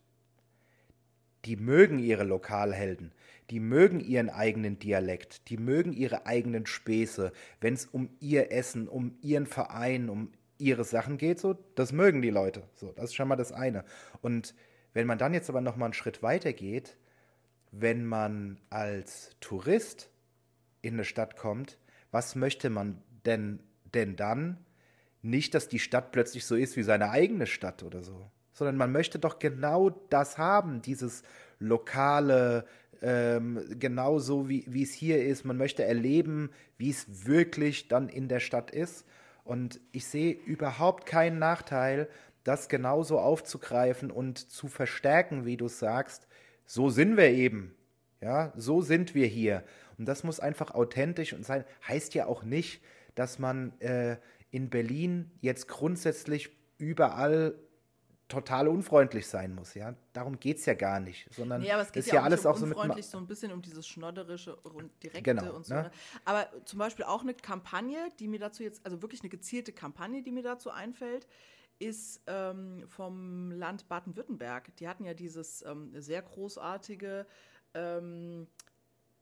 [1.46, 3.12] Die mögen ihre Lokalhelden,
[3.50, 8.88] die mögen ihren eigenen Dialekt, die mögen ihre eigenen Späße, wenn es um ihr Essen,
[8.88, 12.64] um ihren Verein, um ihre Sachen geht, so, das mögen die Leute.
[12.76, 13.84] So, das ist schon mal das eine.
[14.22, 14.56] Und
[14.94, 16.98] wenn man dann jetzt aber noch mal einen Schritt weiter geht,
[17.72, 20.10] wenn man als Tourist
[20.82, 21.80] in eine Stadt kommt,
[22.12, 23.60] was möchte man denn,
[23.94, 24.64] denn dann?
[25.22, 28.92] Nicht, dass die Stadt plötzlich so ist wie seine eigene Stadt oder so, sondern man
[28.92, 31.24] möchte doch genau das haben, dieses
[31.60, 32.66] lokale,
[33.02, 35.44] ähm, genauso wie, wie es hier ist.
[35.44, 39.06] Man möchte erleben, wie es wirklich dann in der Stadt ist.
[39.44, 42.08] Und ich sehe überhaupt keinen Nachteil,
[42.44, 46.28] das genauso aufzugreifen und zu verstärken, wie du sagst,
[46.66, 47.76] so sind wir eben.
[48.22, 49.64] Ja, so sind wir hier.
[49.98, 51.66] Und das muss einfach authentisch und sein.
[51.88, 52.82] Heißt ja auch nicht,
[53.16, 54.18] dass man äh,
[54.50, 57.56] in Berlin jetzt grundsätzlich überall
[58.34, 59.94] total unfreundlich sein muss, ja.
[60.12, 62.46] Darum geht es ja gar nicht, sondern nee, aber es geht ist ja, auch alles
[62.46, 65.76] um auch so unfreundlich, so ein bisschen um dieses Schnodderische und Direkte genau, und so.
[65.76, 65.84] Ne?
[65.84, 65.92] Ne?
[66.26, 70.24] Aber zum Beispiel auch eine Kampagne, die mir dazu jetzt, also wirklich eine gezielte Kampagne,
[70.24, 71.28] die mir dazu einfällt,
[71.80, 74.76] ist ähm, vom Land Baden-Württemberg.
[74.78, 77.26] Die hatten ja dieses ähm, sehr großartige,
[77.74, 78.48] ähm,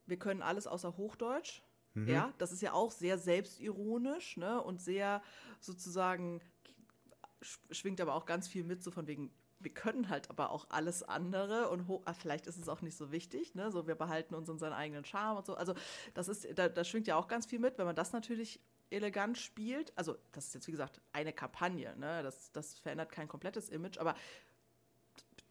[0.06, 1.62] wir können alles außer Hochdeutsch.
[1.94, 2.08] Mhm.
[2.08, 4.62] Ja, das ist ja auch sehr selbstironisch ne?
[4.62, 5.22] und sehr
[5.60, 6.42] sozusagen
[7.42, 11.04] schwingt aber auch ganz viel mit, so von wegen, wir können halt aber auch alles
[11.04, 13.72] andere und ah, vielleicht ist es auch nicht so wichtig, ne?
[13.72, 15.56] So, wir behalten uns unseren eigenen Charme und so.
[15.56, 15.74] Also,
[16.14, 19.38] das ist, da, da schwingt ja auch ganz viel mit, wenn man das natürlich elegant
[19.38, 19.94] spielt.
[19.98, 22.24] Also, das ist jetzt, wie gesagt, eine Kampagne, ne?
[22.24, 24.16] Das, das verändert kein komplettes Image, aber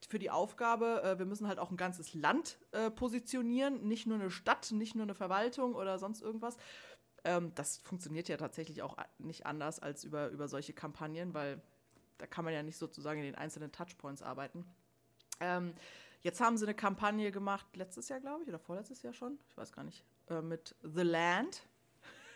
[0.09, 4.19] für die Aufgabe, äh, wir müssen halt auch ein ganzes Land äh, positionieren, nicht nur
[4.19, 6.57] eine Stadt, nicht nur eine Verwaltung oder sonst irgendwas.
[7.23, 11.63] Ähm, das funktioniert ja tatsächlich auch nicht anders als über, über solche Kampagnen, weil
[12.21, 14.65] da kann man ja nicht sozusagen in den einzelnen Touchpoints arbeiten.
[15.41, 15.75] Ähm,
[16.23, 19.57] jetzt haben sie eine Kampagne gemacht, letztes Jahr, glaube ich, oder vorletztes Jahr schon, ich
[19.57, 21.63] weiß gar nicht, äh, mit The Land.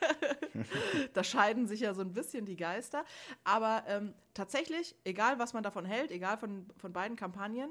[1.14, 3.04] da scheiden sich ja so ein bisschen die Geister.
[3.44, 7.70] Aber ähm, tatsächlich, egal was man davon hält, egal von, von beiden Kampagnen,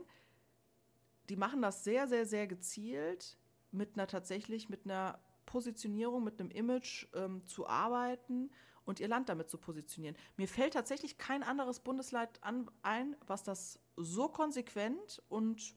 [1.30, 3.38] die machen das sehr, sehr, sehr gezielt
[3.72, 8.52] mit einer tatsächlich, mit einer Positionierung, mit einem Image ähm, zu arbeiten
[8.86, 10.16] und ihr Land damit zu positionieren.
[10.38, 15.76] Mir fällt tatsächlich kein anderes Bundesland an, ein, was das so konsequent und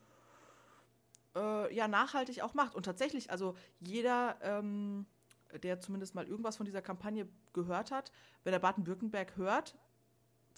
[1.35, 2.75] äh, ja, nachhaltig auch macht.
[2.75, 5.07] Und tatsächlich, also jeder, ähm,
[5.63, 8.11] der zumindest mal irgendwas von dieser Kampagne gehört hat,
[8.45, 9.77] wenn er Baden-Württemberg hört,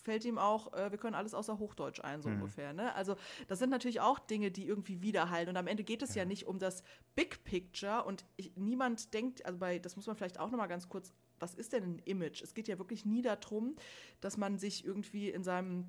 [0.03, 2.36] fällt ihm auch, äh, wir können alles außer Hochdeutsch ein, so mhm.
[2.36, 2.72] ungefähr.
[2.72, 2.94] Ne?
[2.94, 3.16] Also
[3.49, 5.49] das sind natürlich auch Dinge, die irgendwie widerhallen.
[5.49, 6.82] Und am Ende geht es ja, ja nicht um das
[7.14, 10.88] Big Picture und ich, niemand denkt, also bei, das muss man vielleicht auch nochmal ganz
[10.88, 12.43] kurz was ist denn ein Image?
[12.43, 13.76] Es geht ja wirklich nie darum,
[14.20, 15.86] dass man sich irgendwie in seinem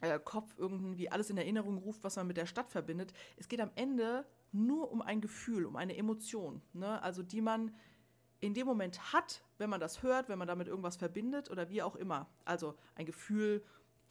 [0.00, 3.12] äh, Kopf irgendwie alles in Erinnerung ruft, was man mit der Stadt verbindet.
[3.36, 7.02] Es geht am Ende nur um ein Gefühl, um eine Emotion, ne?
[7.02, 7.74] also die man
[8.40, 11.82] in dem Moment hat, wenn man das hört, wenn man damit irgendwas verbindet oder wie
[11.82, 12.28] auch immer.
[12.44, 13.64] Also ein Gefühl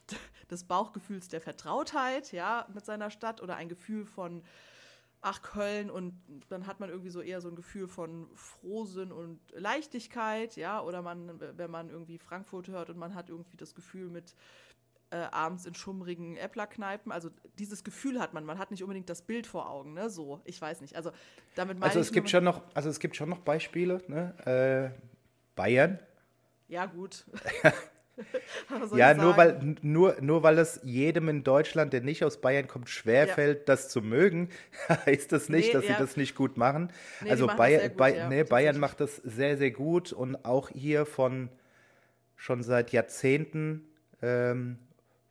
[0.51, 4.43] des Bauchgefühls der Vertrautheit, ja, mit seiner Stadt oder ein Gefühl von
[5.27, 6.13] ach Köln und
[6.47, 11.01] dann hat man irgendwie so eher so ein Gefühl von Frohsinn und Leichtigkeit, ja, oder
[11.01, 14.35] man, wenn man irgendwie Frankfurt hört und man hat irgendwie das Gefühl mit
[15.09, 17.11] äh, abends in schummrigen Äpplerkneipen.
[17.11, 18.45] Also dieses Gefühl hat man.
[18.45, 20.09] Man hat nicht unbedingt das Bild vor Augen, ne?
[20.09, 20.95] So, ich weiß nicht.
[20.95, 21.11] Also
[21.55, 24.93] damit meine Also es gibt schon noch, also es gibt schon noch Beispiele, ne?
[24.95, 25.01] Äh,
[25.55, 25.99] Bayern.
[26.69, 27.25] Ja, gut.
[28.95, 32.89] ja, nur weil, nur, nur weil es jedem in Deutschland, der nicht aus Bayern kommt,
[32.89, 33.63] schwerfällt, ja.
[33.65, 34.49] das zu mögen,
[35.05, 35.95] heißt das nicht, nee, dass ja.
[35.95, 36.91] sie das nicht gut machen.
[37.21, 40.69] Nee, also Bayern, gut, Bay ja, nee, Bayern macht das sehr, sehr gut und auch
[40.69, 41.49] hier von
[42.35, 43.87] schon seit Jahrzehnten
[44.21, 44.77] ähm,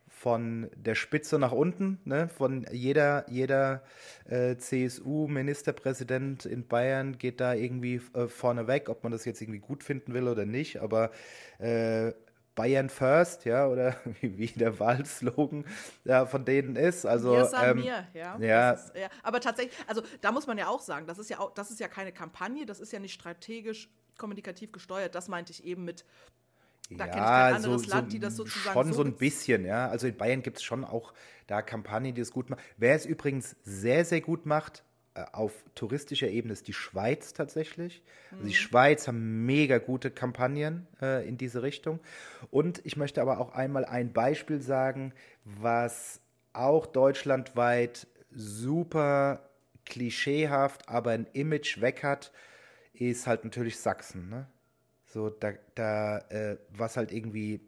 [0.09, 2.27] von der Spitze nach unten, ne?
[2.27, 3.83] von jeder, jeder
[4.25, 9.59] äh, CSU-Ministerpräsident in Bayern geht da irgendwie äh, vorne weg, ob man das jetzt irgendwie
[9.59, 11.11] gut finden will oder nicht, aber
[11.59, 12.13] äh,
[12.57, 15.63] Bayern First, ja, oder wie, wie der Wahlslogan
[16.03, 17.05] ja, von denen ist.
[17.05, 18.37] Also, yes, ähm, mir, ja.
[18.39, 18.71] Ja.
[18.71, 19.07] Ist, ja.
[19.23, 21.79] Aber tatsächlich, also da muss man ja auch sagen, das ist ja auch, das ist
[21.79, 25.15] ja keine Kampagne, das ist ja nicht strategisch kommunikativ gesteuert.
[25.15, 26.03] Das meinte ich eben mit
[26.89, 29.15] da ja, kenne ich kein anderes so, Land, die das sozusagen Schon so, so ein
[29.15, 29.87] bisschen, ja.
[29.89, 31.13] Also in Bayern gibt es schon auch
[31.45, 32.61] da Kampagnen, die es gut machen.
[32.77, 34.83] Wer es übrigens sehr, sehr gut macht,
[35.31, 38.03] auf touristischer Ebene ist die Schweiz tatsächlich.
[38.31, 38.55] Also die mhm.
[38.55, 41.99] Schweiz haben mega gute Kampagnen äh, in diese Richtung.
[42.51, 45.13] Und ich möchte aber auch einmal ein Beispiel sagen,
[45.43, 46.21] was
[46.53, 49.49] auch deutschlandweit super
[49.85, 52.31] klischeehaft, aber ein Image weg hat,
[52.93, 54.29] ist halt natürlich Sachsen.
[54.29, 54.47] Ne?
[55.05, 57.61] So, da, da äh, was halt irgendwie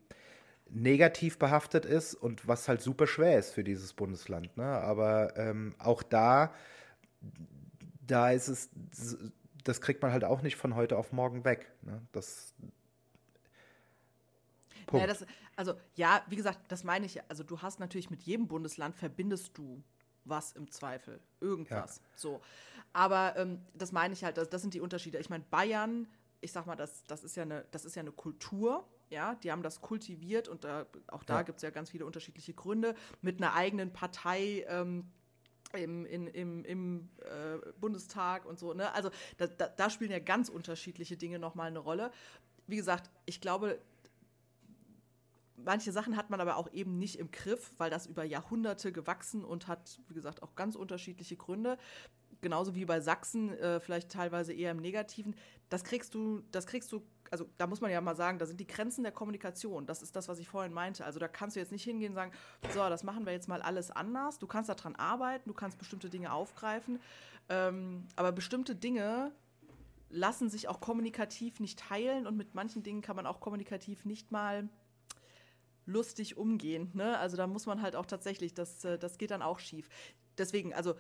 [0.72, 4.56] negativ behaftet ist und was halt super schwer ist für dieses Bundesland.
[4.58, 4.66] Ne?
[4.66, 6.54] Aber ähm, auch da,
[8.06, 8.70] da ist es,
[9.64, 11.72] das kriegt man halt auch nicht von heute auf morgen weg.
[11.82, 12.02] Ne?
[12.12, 12.54] Das
[14.88, 15.06] Punkt.
[15.06, 17.22] Naja, das, also ja, wie gesagt, das meine ich.
[17.30, 19.84] Also du hast natürlich mit jedem Bundesland verbindest du
[20.26, 21.98] was im Zweifel, irgendwas.
[21.98, 22.04] Ja.
[22.16, 22.42] So,
[22.94, 24.38] aber ähm, das meine ich halt.
[24.38, 25.20] Das, das sind die Unterschiede.
[25.20, 26.08] Ich meine Bayern
[26.42, 29.52] ich sag mal, das, das, ist ja eine, das ist ja eine Kultur, ja, die
[29.52, 31.42] haben das kultiviert und da, auch da ja.
[31.42, 34.66] gibt es ja ganz viele unterschiedliche Gründe mit einer eigenen Partei.
[34.68, 35.10] Ähm,
[35.74, 38.74] im, in, im, im äh, Bundestag und so.
[38.74, 38.92] Ne?
[38.94, 42.12] Also da, da, da, spielen ja ganz unterschiedliche Dinge nochmal eine Rolle.
[42.68, 43.80] Wie gesagt, ich glaube,
[45.56, 49.44] manche Sachen hat man aber auch eben nicht im Griff, weil das über Jahrhunderte gewachsen
[49.44, 51.78] und hat, wie gesagt, auch ganz unterschiedliche Gründe
[52.42, 55.36] genauso wie bei Sachsen, äh, vielleicht teilweise eher im Negativen,
[55.70, 57.02] das kriegst du, das kriegst du,
[57.32, 59.86] also da muss man ja mal sagen, da sind die Grenzen der Kommunikation.
[59.86, 61.06] Das ist das, was ich vorhin meinte.
[61.06, 62.32] Also da kannst du jetzt nicht hingehen und sagen,
[62.74, 64.40] so, das machen wir jetzt mal alles anders.
[64.40, 67.00] Du kannst daran arbeiten, du kannst bestimmte Dinge aufgreifen,
[67.50, 69.32] ähm, aber bestimmte Dinge
[70.10, 74.32] lassen sich auch kommunikativ nicht teilen und mit manchen Dingen kann man auch kommunikativ nicht
[74.32, 74.68] mal
[75.86, 76.92] lustig umgehen.
[76.94, 77.18] Ne?
[77.18, 79.90] Also da muss man halt auch tatsächlich, das, äh, das geht dann auch schief.
[80.38, 80.96] Deswegen, also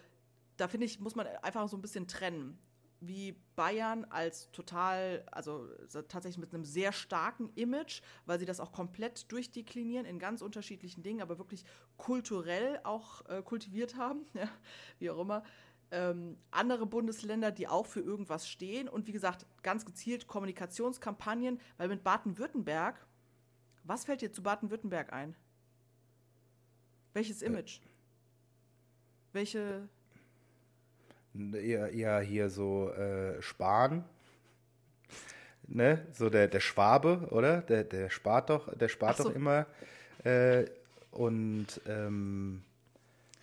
[0.57, 2.59] da finde ich, muss man einfach so ein bisschen trennen.
[3.01, 5.67] Wie Bayern als total, also
[6.07, 11.01] tatsächlich mit einem sehr starken Image, weil sie das auch komplett durchdeklinieren in ganz unterschiedlichen
[11.01, 11.63] Dingen, aber wirklich
[11.97, 14.49] kulturell auch äh, kultiviert haben, ja,
[14.99, 15.43] wie auch immer.
[15.91, 21.87] Ähm, andere Bundesländer, die auch für irgendwas stehen und wie gesagt, ganz gezielt Kommunikationskampagnen, weil
[21.87, 23.07] mit Baden-Württemberg,
[23.83, 25.35] was fällt dir zu Baden-Württemberg ein?
[27.13, 27.81] Welches Image?
[29.33, 29.89] Welche
[31.33, 34.03] eher, eher hier so äh, Spahn.
[35.67, 36.05] Ne?
[36.13, 37.61] So der, der Schwabe, oder?
[37.61, 39.25] Der, der spart doch, der spart so.
[39.25, 39.67] doch immer.
[40.23, 40.65] Äh,
[41.11, 42.63] und ähm,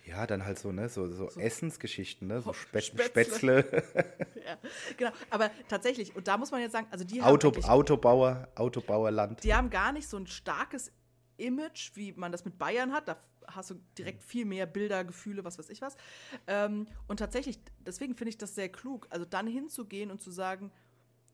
[0.07, 3.05] ja, dann halt so, ne, so, so, so Essensgeschichten, ne, so Spä Spätzle.
[3.05, 3.83] Spätzle.
[4.45, 4.57] ja,
[4.95, 5.11] genau.
[5.29, 9.43] Aber tatsächlich, und da muss man jetzt sagen, also die Auto, haben Autobauer, Autobauerland.
[9.43, 10.91] Die haben gar nicht so ein starkes
[11.37, 13.07] Image, wie man das mit Bayern hat.
[13.07, 13.17] Da
[13.47, 15.95] hast du direkt viel mehr Bilder, Gefühle, was weiß ich was.
[16.47, 20.71] Ähm, und tatsächlich, deswegen finde ich das sehr klug, also dann hinzugehen und zu sagen,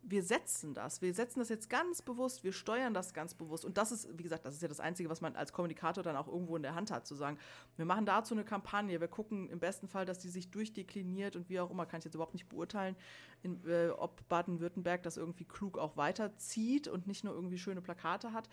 [0.06, 3.64] wir setzen das, wir setzen das jetzt ganz bewusst, wir steuern das ganz bewusst.
[3.64, 6.18] Und das ist, wie gesagt, das ist ja das Einzige, was man als Kommunikator dann
[6.18, 7.38] auch irgendwo in der Hand hat, zu sagen,
[7.78, 11.50] wir machen dazu eine Kampagne, wir gucken im besten Fall, dass die sich durchdekliniert und
[11.50, 12.98] wie auch immer, kann ich jetzt überhaupt nicht beurteilen,
[13.44, 18.34] in, äh, ob Baden-Württemberg das irgendwie klug auch weiterzieht und nicht nur irgendwie schöne Plakate
[18.34, 18.50] hat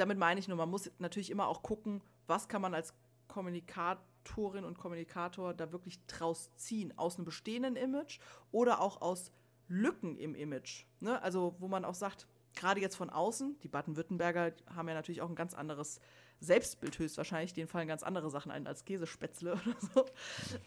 [0.00, 2.94] damit meine ich nur, man muss natürlich immer auch gucken, was kann man als
[3.28, 8.18] Kommunikatorin und Kommunikator da wirklich draus ziehen, aus einem bestehenden Image
[8.50, 9.30] oder auch aus
[9.68, 10.86] Lücken im Image.
[11.00, 11.20] Ne?
[11.22, 15.28] Also, wo man auch sagt, gerade jetzt von außen, die Baden-Württemberger haben ja natürlich auch
[15.28, 16.00] ein ganz anderes
[16.40, 20.06] Selbstbild höchstwahrscheinlich, denen fallen ganz andere Sachen ein als Käsespätzle oder so.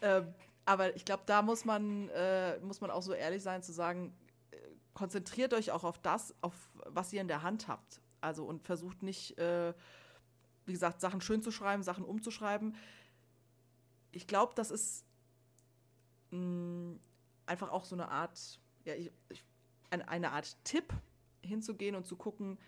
[0.00, 3.72] ähm, aber ich glaube, da muss man, äh, muss man auch so ehrlich sein zu
[3.72, 4.16] sagen,
[4.52, 4.56] äh,
[4.94, 6.54] konzentriert euch auch auf das, auf
[6.86, 8.00] was ihr in der Hand habt.
[8.24, 9.74] Also und versucht nicht, äh,
[10.66, 12.74] wie gesagt, Sachen schön zu schreiben, Sachen umzuschreiben.
[14.12, 15.04] Ich glaube, das ist
[16.30, 17.00] mh, mm,
[17.46, 19.44] einfach auch so eine Art, ja, ich, ich,
[19.90, 20.92] eine, eine Art Tipp,
[21.42, 22.58] hinzugehen und zu gucken,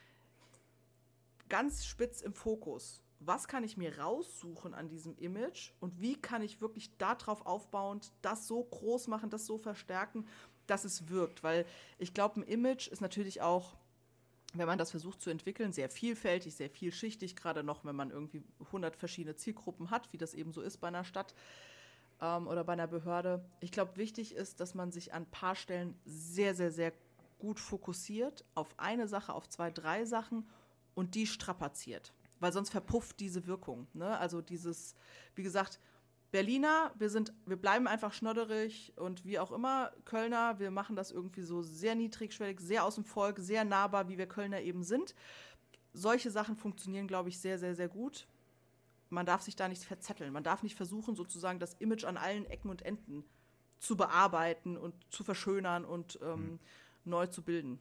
[1.48, 6.42] ganz spitz im Fokus, was kann ich mir raussuchen an diesem Image und wie kann
[6.42, 10.26] ich wirklich darauf aufbauend das so groß machen, das so verstärken,
[10.66, 11.42] dass es wirkt.
[11.42, 11.64] Weil
[11.96, 13.78] ich glaube, ein Image ist natürlich auch,
[14.59, 18.42] wenn man das versucht zu entwickeln, sehr vielfältig, sehr vielschichtig, gerade noch, wenn man irgendwie
[18.66, 21.34] 100 verschiedene Zielgruppen hat, wie das eben so ist bei einer Stadt
[22.20, 23.44] ähm, oder bei einer Behörde.
[23.61, 26.92] Ich glaube, wichtig ist, dass man sich an ein paar Stellen sehr, sehr, sehr
[27.38, 30.48] gut fokussiert auf eine Sache, auf zwei, drei Sachen
[30.94, 32.12] und die strapaziert.
[32.40, 33.86] Weil sonst verpufft diese Wirkung.
[33.94, 34.18] Ne?
[34.18, 34.94] Also dieses,
[35.34, 35.80] wie gesagt,
[36.37, 41.11] Berliner, wir sind, wir bleiben einfach schnodderig und wie auch immer, Kölner, wir machen das
[41.11, 45.14] irgendwie so sehr niedrigschwellig, sehr aus dem Volk, sehr nahbar, wie wir Kölner eben sind.
[45.93, 48.26] Solche Sachen funktionieren, glaube ich, sehr, sehr, sehr gut.
[49.09, 50.32] Man darf sich da nicht verzetteln.
[50.32, 53.24] Man darf nicht versuchen, sozusagen das Image an allen Ecken und Enden
[53.78, 56.59] zu bearbeiten und zu verschönern und ähm, mhm
[57.07, 57.78] neu zu bilden?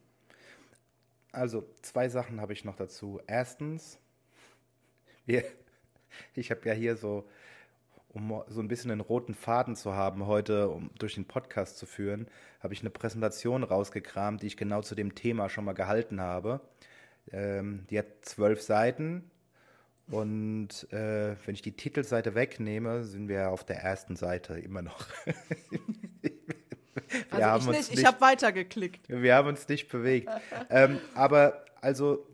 [1.32, 3.20] Also, zwei Sachen habe ich noch dazu.
[3.28, 4.00] Erstens,
[5.26, 5.44] wir,
[6.34, 7.28] ich habe ja hier so,
[8.16, 11.86] um so ein bisschen einen roten Faden zu haben heute, um durch den Podcast zu
[11.86, 12.28] führen,
[12.62, 16.62] habe ich eine Präsentation rausgekramt, die ich genau zu dem Thema schon mal gehalten habe.
[17.32, 19.30] Ähm, die hat zwölf Seiten
[20.08, 25.08] und äh, wenn ich die Titelseite wegnehme, sind wir auf der ersten Seite immer noch.
[27.32, 29.10] Wir also ich nicht, nicht, ich habe weitergeklickt.
[29.10, 30.30] Wir haben uns nicht bewegt.
[30.70, 32.26] ähm, aber also,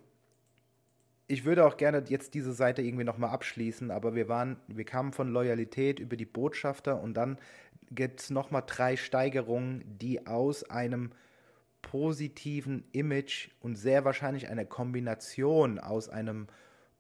[1.32, 5.14] ich würde auch gerne jetzt diese Seite irgendwie nochmal abschließen, aber wir waren, wir kamen
[5.14, 7.38] von Loyalität über die Botschafter und dann
[7.90, 11.12] gibt es nochmal drei Steigerungen, die aus einem
[11.82, 16.48] positiven Image und sehr wahrscheinlich einer Kombination aus einem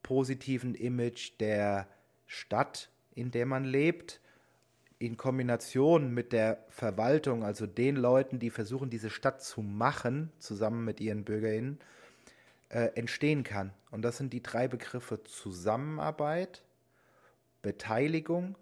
[0.02, 1.88] positiven Image der
[2.26, 4.22] Stadt, in der man lebt,
[4.98, 10.86] in Kombination mit der Verwaltung, also den Leuten, die versuchen, diese Stadt zu machen, zusammen
[10.86, 11.80] mit ihren BürgerInnen,
[12.72, 13.74] äh, entstehen kann.
[13.92, 16.64] Und das sind die drei Begriffe Zusammenarbeit,
[17.62, 18.58] Beteiligung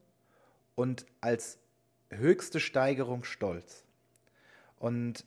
[0.76, 1.60] und als
[2.10, 3.86] höchste Steigerung Stolz.
[4.78, 5.26] Und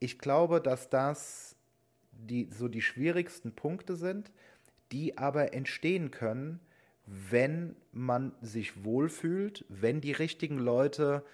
[0.00, 1.56] ich glaube, dass das
[2.12, 4.30] die, so die schwierigsten Punkte sind,
[4.92, 6.60] die aber entstehen können,
[7.06, 11.24] wenn man sich wohlfühlt, wenn die richtigen Leute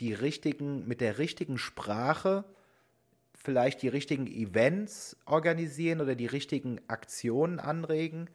[0.00, 2.44] die richtigen, mit der richtigen Sprache
[3.42, 8.28] vielleicht die richtigen Events organisieren oder die richtigen Aktionen anregen,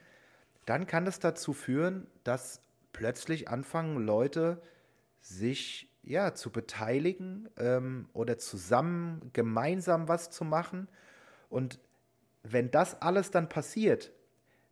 [0.66, 4.62] dann kann es dazu führen, dass plötzlich anfangen Leute
[5.22, 10.88] sich ja zu beteiligen ähm, oder zusammen gemeinsam was zu machen.
[11.50, 11.80] Und
[12.44, 14.12] wenn das alles dann passiert,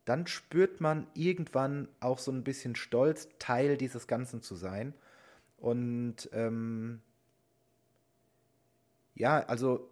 [0.05, 4.93] dann spürt man irgendwann auch so ein bisschen Stolz, Teil dieses Ganzen zu sein.
[5.57, 7.01] Und ähm,
[9.15, 9.89] ja, also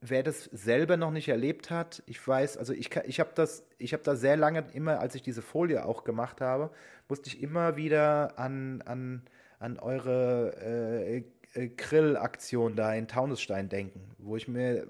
[0.00, 3.92] wer das selber noch nicht erlebt hat, ich weiß, also ich, ich habe das, ich
[3.92, 6.70] habe da sehr lange immer, als ich diese Folie auch gemacht habe,
[7.08, 9.22] musste ich immer wieder an, an,
[9.58, 11.24] an eure äh,
[11.54, 14.86] äh, Grillaktion da in Taunusstein denken, wo ich mir,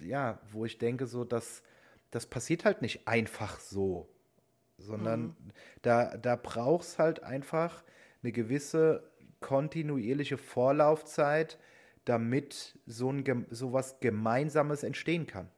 [0.00, 1.62] ja, wo ich denke, so, dass
[2.10, 4.08] das passiert halt nicht einfach so,
[4.78, 5.36] sondern mhm.
[5.82, 7.84] da, da braucht es halt einfach
[8.22, 9.08] eine gewisse
[9.40, 11.58] kontinuierliche Vorlaufzeit,
[12.04, 15.50] damit so, ein, so was Gemeinsames entstehen kann.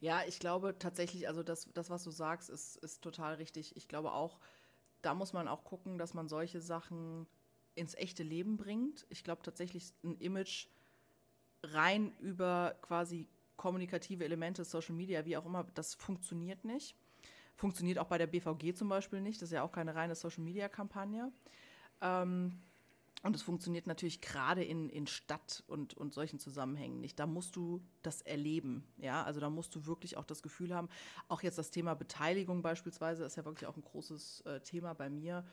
[0.00, 3.76] Ja, ich glaube tatsächlich, also das, das was du sagst, ist, ist total richtig.
[3.76, 4.40] Ich glaube auch,
[5.00, 7.26] da muss man auch gucken, dass man solche Sachen
[7.74, 9.06] ins echte Leben bringt.
[9.10, 10.66] Ich glaube tatsächlich, ein Image
[11.62, 16.96] rein über quasi kommunikative Elemente, Social Media, wie auch immer, das funktioniert nicht.
[17.54, 19.40] Funktioniert auch bei der BVG zum Beispiel nicht.
[19.40, 21.30] Das ist ja auch keine reine Social Media Kampagne.
[22.00, 22.60] Ähm,
[23.22, 27.18] und es funktioniert natürlich gerade in, in Stadt und, und solchen Zusammenhängen nicht.
[27.18, 28.84] Da musst du das erleben.
[28.98, 30.88] Ja, also da musst du wirklich auch das Gefühl haben.
[31.28, 35.08] Auch jetzt das Thema Beteiligung beispielsweise ist ja wirklich auch ein großes äh, Thema bei
[35.08, 35.44] mir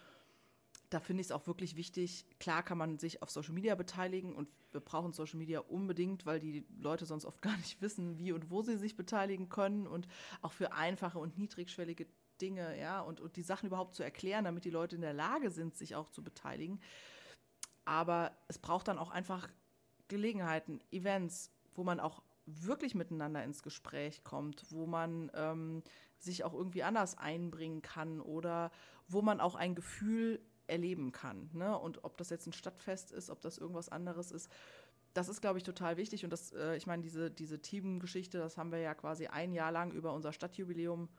[0.90, 2.26] da finde ich es auch wirklich wichtig.
[2.40, 6.40] Klar kann man sich auf Social Media beteiligen und wir brauchen Social Media unbedingt, weil
[6.40, 10.08] die Leute sonst oft gar nicht wissen, wie und wo sie sich beteiligen können und
[10.42, 12.08] auch für einfache und niedrigschwellige
[12.42, 15.52] Dinge, ja, und, und die Sachen überhaupt zu erklären, damit die Leute in der Lage
[15.52, 16.80] sind, sich auch zu beteiligen.
[17.90, 19.50] Aber es braucht dann auch einfach
[20.10, 25.82] Gelegenheiten, Events, wo man auch wirklich miteinander ins Gespräch kommt, wo man ähm,
[26.20, 28.70] sich auch irgendwie anders einbringen kann oder
[29.08, 31.50] wo man auch ein Gefühl erleben kann.
[31.52, 31.76] Ne?
[31.80, 34.52] Und ob das jetzt ein Stadtfest ist, ob das irgendwas anderes ist,
[35.16, 36.24] das ist, glaube ich, total wichtig.
[36.24, 39.72] Und das, äh, ich meine, diese, diese Teamgeschichte, das haben wir ja quasi ein Jahr
[39.72, 41.10] lang über unser Stadtjubiläum,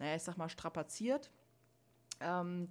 [0.00, 1.30] naja, ich sag mal, strapaziert.
[2.18, 2.70] Ähm,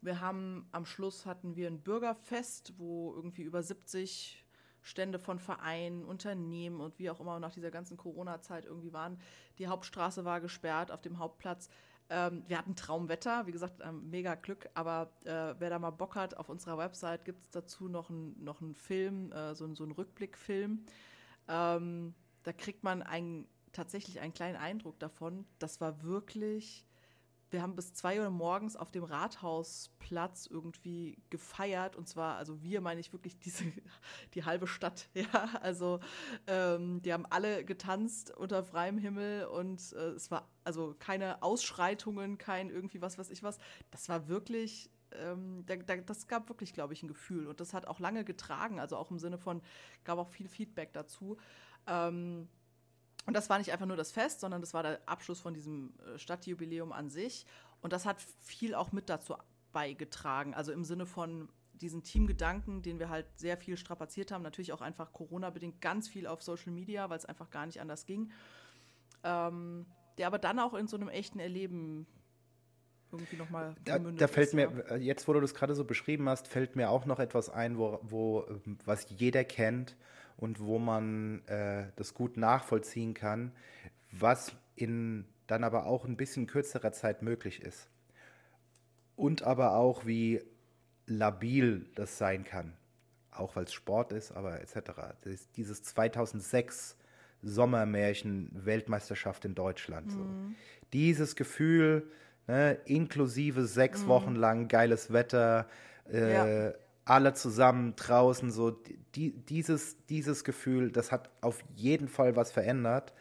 [0.00, 4.44] wir haben am Schluss hatten wir ein Bürgerfest, wo irgendwie über 70
[4.86, 9.18] Stände von Vereinen, Unternehmen und wie auch immer nach dieser ganzen Corona-Zeit irgendwie waren.
[9.58, 11.68] Die Hauptstraße war gesperrt auf dem Hauptplatz.
[12.08, 16.14] Ähm, wir hatten Traumwetter, wie gesagt, ähm, mega Glück, aber äh, wer da mal Bock
[16.14, 19.82] hat, auf unserer Website gibt es dazu noch, ein, noch einen Film, äh, so, so
[19.82, 20.84] einen Rückblickfilm.
[21.48, 25.46] Ähm, da kriegt man ein, tatsächlich einen kleinen Eindruck davon.
[25.58, 26.85] Das war wirklich
[27.50, 31.96] wir haben bis zwei Uhr morgens auf dem Rathausplatz irgendwie gefeiert.
[31.96, 33.64] Und zwar, also wir meine ich wirklich diese,
[34.34, 35.08] die halbe Stadt.
[35.14, 36.00] Ja, also
[36.46, 42.36] ähm, die haben alle getanzt unter freiem Himmel und äh, es war also keine Ausschreitungen,
[42.36, 43.58] kein irgendwie was, was ich was.
[43.90, 47.46] Das war wirklich ähm, da, da, das gab wirklich, glaube ich, ein Gefühl.
[47.46, 49.62] Und das hat auch lange getragen, also auch im Sinne von,
[50.04, 51.38] gab auch viel Feedback dazu.
[51.86, 52.48] Ähm,
[53.26, 55.92] und das war nicht einfach nur das Fest, sondern das war der Abschluss von diesem
[55.98, 57.44] äh, Stadtjubiläum an sich.
[57.80, 59.34] Und das hat viel auch mit dazu
[59.72, 60.54] beigetragen.
[60.54, 64.42] Also im Sinne von diesen Teamgedanken, den wir halt sehr viel strapaziert haben.
[64.42, 68.06] Natürlich auch einfach Corona-bedingt ganz viel auf Social Media, weil es einfach gar nicht anders
[68.06, 68.30] ging.
[69.24, 69.86] Ähm,
[70.18, 72.06] der aber dann auch in so einem echten Erleben
[73.12, 74.94] irgendwie nochmal da, da fällt ist, mir, ja.
[74.94, 77.76] Äh, jetzt wo du das gerade so beschrieben hast, fällt mir auch noch etwas ein,
[77.78, 78.46] wo, wo
[78.84, 79.96] was jeder kennt
[80.36, 83.52] und wo man äh, das gut nachvollziehen kann,
[84.10, 87.88] was in dann aber auch ein bisschen kürzerer Zeit möglich ist.
[89.14, 90.42] Und aber auch, wie
[91.06, 92.72] labil das sein kann.
[93.30, 94.90] Auch weil es Sport ist, aber etc.
[95.22, 96.96] Das dieses 2006
[97.42, 100.08] Sommermärchen Weltmeisterschaft in Deutschland.
[100.08, 100.10] Mhm.
[100.10, 100.54] So.
[100.92, 102.10] Dieses Gefühl,
[102.48, 104.08] ne, inklusive sechs mhm.
[104.08, 105.68] Wochen lang geiles Wetter,
[106.10, 106.72] äh, ja
[107.06, 108.72] alle zusammen draußen, so
[109.14, 113.14] die, dieses, dieses Gefühl, das hat auf jeden Fall was verändert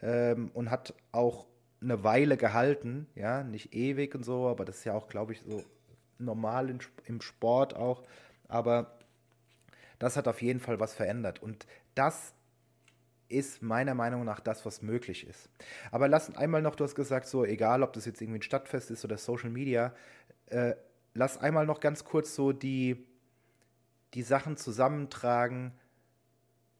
[0.00, 1.46] ähm, und hat auch
[1.80, 5.42] eine Weile gehalten, ja, nicht ewig und so, aber das ist ja auch, glaube ich,
[5.48, 5.64] so
[6.18, 8.02] normal in, im Sport auch,
[8.48, 8.98] aber
[9.98, 12.34] das hat auf jeden Fall was verändert und das
[13.28, 15.48] ist meiner Meinung nach das, was möglich ist.
[15.90, 18.90] Aber lass einmal noch, du hast gesagt, so egal, ob das jetzt irgendwie ein Stadtfest
[18.90, 19.94] ist oder Social Media,
[20.46, 20.74] äh,
[21.14, 23.06] lass einmal noch ganz kurz so die,
[24.14, 25.72] die Sachen zusammentragen,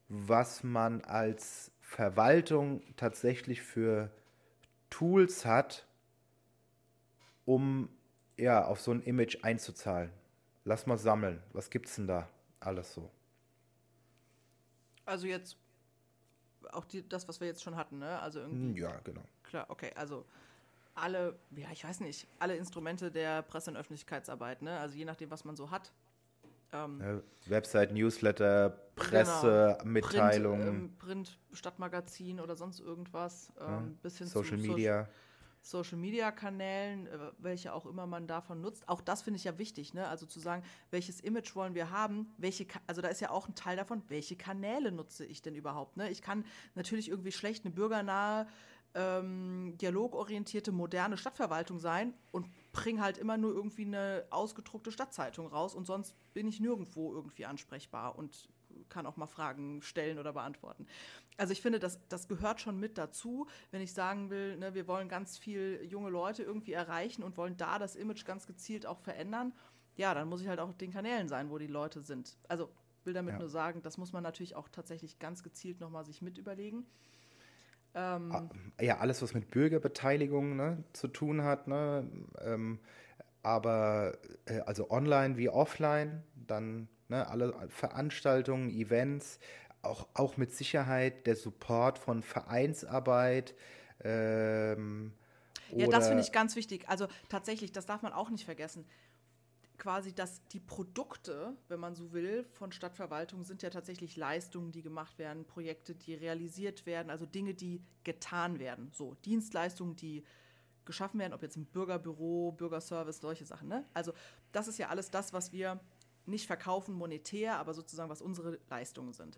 [0.07, 4.11] was man als Verwaltung tatsächlich für
[4.89, 5.87] Tools hat,
[7.45, 7.89] um
[8.37, 10.11] ja, auf so ein Image einzuzahlen.
[10.65, 11.41] Lass mal sammeln.
[11.51, 12.27] Was gibt's denn da
[12.59, 13.09] alles so?
[15.05, 15.57] Also jetzt
[16.71, 18.19] auch die, das, was wir jetzt schon hatten, ne?
[18.19, 18.79] Also irgendwie.
[18.79, 19.23] Ja, genau.
[19.43, 20.25] Klar, okay, also
[20.95, 24.79] alle, ja, ich weiß nicht, alle Instrumente der Presse- und Öffentlichkeitsarbeit, ne?
[24.79, 25.91] Also je nachdem, was man so hat,
[26.73, 29.91] ähm, ja, Website, Newsletter, Presse, genau.
[29.91, 30.61] Mitteilungen.
[30.61, 33.51] Print, ähm, Print, Stadtmagazin oder sonst irgendwas.
[33.59, 33.83] Ähm, ja.
[34.01, 35.07] bis hin Social Media.
[35.65, 38.87] Social Media Kanälen, äh, welche auch immer man davon nutzt.
[38.89, 40.07] Auch das finde ich ja wichtig, ne?
[40.09, 40.61] Also zu sagen,
[40.91, 42.27] welches Image wollen wir haben?
[42.37, 45.95] Welche, also da ist ja auch ein Teil davon, welche Kanäle nutze ich denn überhaupt?
[45.95, 46.09] Ne?
[46.09, 46.43] Ich kann
[46.75, 48.45] natürlich irgendwie schlecht eine bürgernahe,
[48.93, 55.75] ähm, dialogorientierte, moderne Stadtverwaltung sein und bringe halt immer nur irgendwie eine ausgedruckte Stadtzeitung raus
[55.75, 58.49] und sonst bin ich nirgendwo irgendwie ansprechbar und
[58.89, 60.87] kann auch mal Fragen stellen oder beantworten.
[61.37, 64.87] Also ich finde, das, das gehört schon mit dazu, wenn ich sagen will, ne, wir
[64.87, 68.99] wollen ganz viel junge Leute irgendwie erreichen und wollen da das Image ganz gezielt auch
[68.99, 69.53] verändern.
[69.95, 72.35] Ja, dann muss ich halt auch den Kanälen sein, wo die Leute sind.
[72.47, 72.69] Also
[73.03, 73.39] will damit ja.
[73.39, 76.85] nur sagen, das muss man natürlich auch tatsächlich ganz gezielt nochmal sich mit überlegen.
[77.95, 78.49] Ähm, ah,
[78.81, 82.07] ja, alles, was mit Bürgerbeteiligung ne, zu tun hat, ne,
[82.41, 82.79] ähm,
[83.43, 89.39] aber äh, also online wie offline, dann ne, alle Veranstaltungen, Events,
[89.83, 93.53] auch, auch mit Sicherheit der Support von Vereinsarbeit.
[94.03, 95.13] Ähm,
[95.71, 96.87] ja, das finde ich ganz wichtig.
[96.87, 98.85] Also tatsächlich, das darf man auch nicht vergessen
[99.83, 104.81] quasi, dass die Produkte, wenn man so will, von Stadtverwaltung sind ja tatsächlich Leistungen, die
[104.81, 108.91] gemacht werden, Projekte, die realisiert werden, also Dinge, die getan werden.
[108.93, 110.23] So, Dienstleistungen, die
[110.85, 113.67] geschaffen werden, ob jetzt im Bürgerbüro, Bürgerservice, solche Sachen.
[113.67, 113.85] Ne?
[113.93, 114.13] Also
[114.53, 115.81] das ist ja alles das, was wir
[116.25, 119.37] nicht verkaufen monetär, aber sozusagen was unsere Leistungen sind.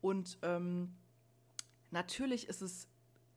[0.00, 0.96] Und ähm,
[1.90, 2.88] natürlich ist es,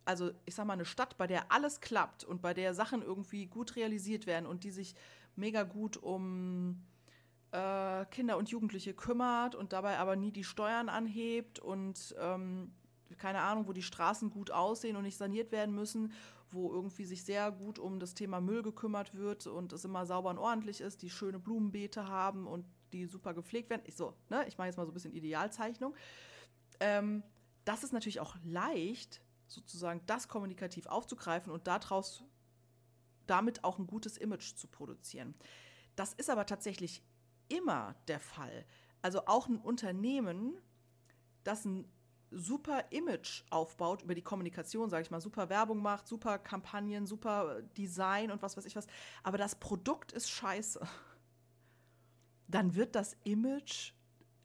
[0.06, 3.45] also ich sag mal, eine Stadt, bei der alles klappt und bei der Sachen irgendwie
[3.45, 4.95] gut realisiert werden und die sich
[5.36, 6.83] mega gut um
[7.51, 12.73] äh, Kinder und Jugendliche kümmert und dabei aber nie die Steuern anhebt und ähm,
[13.17, 16.11] keine Ahnung, wo die Straßen gut aussehen und nicht saniert werden müssen,
[16.51, 20.29] wo irgendwie sich sehr gut um das Thema Müll gekümmert wird und es immer sauber
[20.29, 23.83] und ordentlich ist, die schöne Blumenbeete haben und die super gepflegt werden.
[23.86, 24.45] Ich, so, ne?
[24.47, 25.95] ich mache jetzt mal so ein bisschen Idealzeichnung.
[26.79, 27.23] Ähm,
[27.63, 32.23] das ist natürlich auch leicht, sozusagen das kommunikativ aufzugreifen und daraus
[33.28, 35.36] damit auch ein gutes Image zu produzieren.
[35.95, 37.03] Das ist aber tatsächlich
[37.47, 38.65] immer der Fall.
[39.01, 40.59] Also auch ein Unternehmen,
[41.43, 41.88] das ein
[42.32, 47.61] super Image aufbaut über die Kommunikation, sage ich mal, super Werbung macht, super Kampagnen, super
[47.78, 48.88] Design und was weiß ich was,
[49.23, 50.82] aber das Produkt ist scheiße,
[52.47, 53.93] dann wird das Image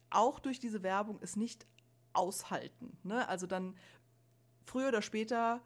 [0.09, 1.65] auch durch diese Werbung es nicht
[2.13, 2.97] aushalten.
[3.03, 3.27] Ne?
[3.27, 3.75] Also dann
[4.65, 5.61] früher oder später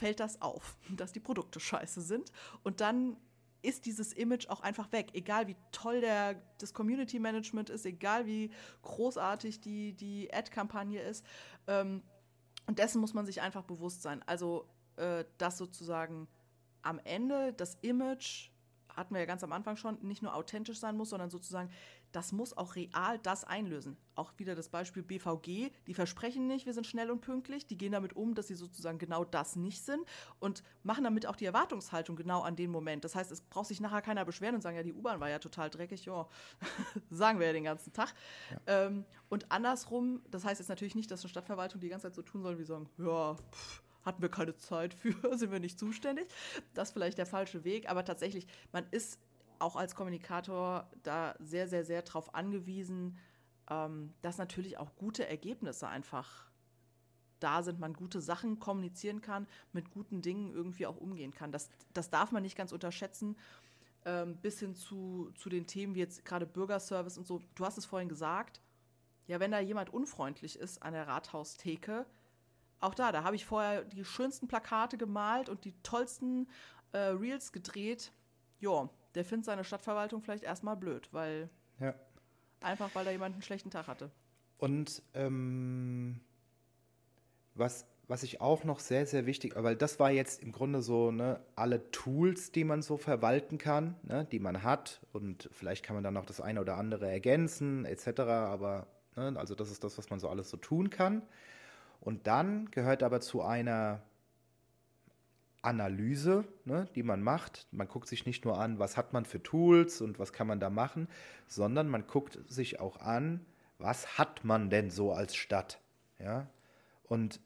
[0.00, 2.32] fällt das auf, dass die Produkte scheiße sind
[2.62, 3.16] und dann
[3.62, 5.10] ist dieses Image auch einfach weg.
[5.12, 11.26] Egal wie toll der, das Community Management ist, egal wie großartig die, die Ad-Kampagne ist.
[11.66, 12.02] Ähm,
[12.66, 14.22] und dessen muss man sich einfach bewusst sein.
[14.26, 16.26] Also, äh, dass sozusagen
[16.80, 18.48] am Ende das Image,
[18.96, 21.70] hatten wir ja ganz am Anfang schon, nicht nur authentisch sein muss, sondern sozusagen
[22.12, 23.96] das muss auch real das einlösen.
[24.14, 27.92] Auch wieder das Beispiel BVG, die versprechen nicht, wir sind schnell und pünktlich, die gehen
[27.92, 30.04] damit um, dass sie sozusagen genau das nicht sind
[30.38, 33.04] und machen damit auch die Erwartungshaltung genau an den Moment.
[33.04, 35.38] Das heißt, es braucht sich nachher keiner beschweren und sagen, ja, die U-Bahn war ja
[35.38, 36.28] total dreckig, ja,
[37.10, 38.14] sagen wir ja den ganzen Tag.
[38.50, 38.86] Ja.
[38.86, 42.22] Ähm, und andersrum, das heißt jetzt natürlich nicht, dass eine Stadtverwaltung die ganze Zeit so
[42.22, 46.26] tun soll, wie sagen, ja, pff, hatten wir keine Zeit für, sind wir nicht zuständig.
[46.74, 49.18] Das ist vielleicht der falsche Weg, aber tatsächlich, man ist
[49.60, 53.18] auch als Kommunikator da sehr, sehr, sehr darauf angewiesen,
[53.68, 56.50] ähm, dass natürlich auch gute Ergebnisse einfach
[57.38, 61.52] da sind, man gute Sachen kommunizieren kann, mit guten Dingen irgendwie auch umgehen kann.
[61.52, 63.36] Das, das darf man nicht ganz unterschätzen,
[64.04, 67.40] ähm, bis hin zu, zu den Themen wie jetzt gerade Bürgerservice und so.
[67.54, 68.60] Du hast es vorhin gesagt,
[69.26, 72.06] ja, wenn da jemand unfreundlich ist an der Rathaustheke,
[72.80, 76.48] auch da, da habe ich vorher die schönsten Plakate gemalt und die tollsten
[76.92, 78.10] äh, Reels gedreht.
[78.58, 81.48] Ja, der findet seine Stadtverwaltung vielleicht erstmal blöd, weil.
[81.78, 81.94] Ja.
[82.60, 84.10] Einfach weil da jemand einen schlechten Tag hatte.
[84.58, 86.20] Und ähm,
[87.54, 91.10] was, was ich auch noch sehr, sehr wichtig, weil das war jetzt im Grunde so,
[91.10, 95.00] ne, alle Tools, die man so verwalten kann, ne, die man hat.
[95.12, 98.20] Und vielleicht kann man dann noch das eine oder andere ergänzen, etc.
[98.20, 98.86] Aber,
[99.16, 101.22] ne, also das ist das, was man so alles so tun kann.
[102.00, 104.02] Und dann gehört aber zu einer
[105.62, 107.66] Analyse, ne, die man macht.
[107.70, 110.60] Man guckt sich nicht nur an, was hat man für Tools und was kann man
[110.60, 111.08] da machen,
[111.46, 113.44] sondern man guckt sich auch an,
[113.78, 115.80] was hat man denn so als Stadt.
[116.18, 116.48] Ja?
[117.04, 117.40] Und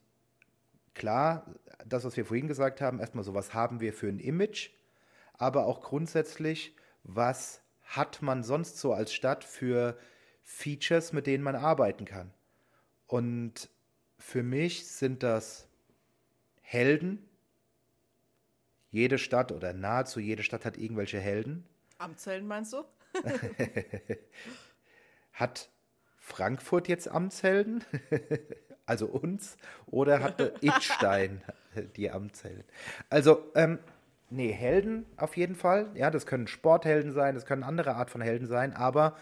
[0.95, 1.47] klar,
[1.87, 4.71] das, was wir vorhin gesagt haben, erstmal so, was haben wir für ein Image,
[5.35, 9.99] aber auch grundsätzlich, was hat man sonst so als Stadt für
[10.43, 12.33] Features, mit denen man arbeiten kann.
[13.07, 13.69] Und
[14.19, 15.69] für mich sind das
[16.61, 17.29] Helden,
[18.95, 21.67] jede Stadt oder nahezu jede Stadt hat irgendwelche Helden.
[21.99, 22.85] Amtshelden meinst du?
[25.33, 25.69] hat
[26.17, 27.83] Frankfurt jetzt Amtshelden?
[28.87, 29.57] also uns?
[29.87, 31.43] Oder hatte Itstein
[31.97, 32.63] die Amtshelden?
[33.11, 33.81] Also, ähm,
[34.31, 35.91] nee, Helden auf jeden Fall.
[35.95, 39.17] Ja, das können Sporthelden sein, das können andere Art von Helden sein, aber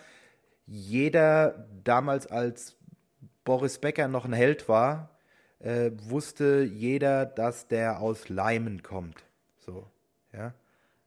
[0.67, 2.77] jeder damals als
[3.45, 5.17] Boris Becker noch ein Held war,
[5.61, 9.25] äh, wusste jeder, dass der aus Leimen kommt.
[9.65, 9.89] So,
[10.33, 10.55] ja.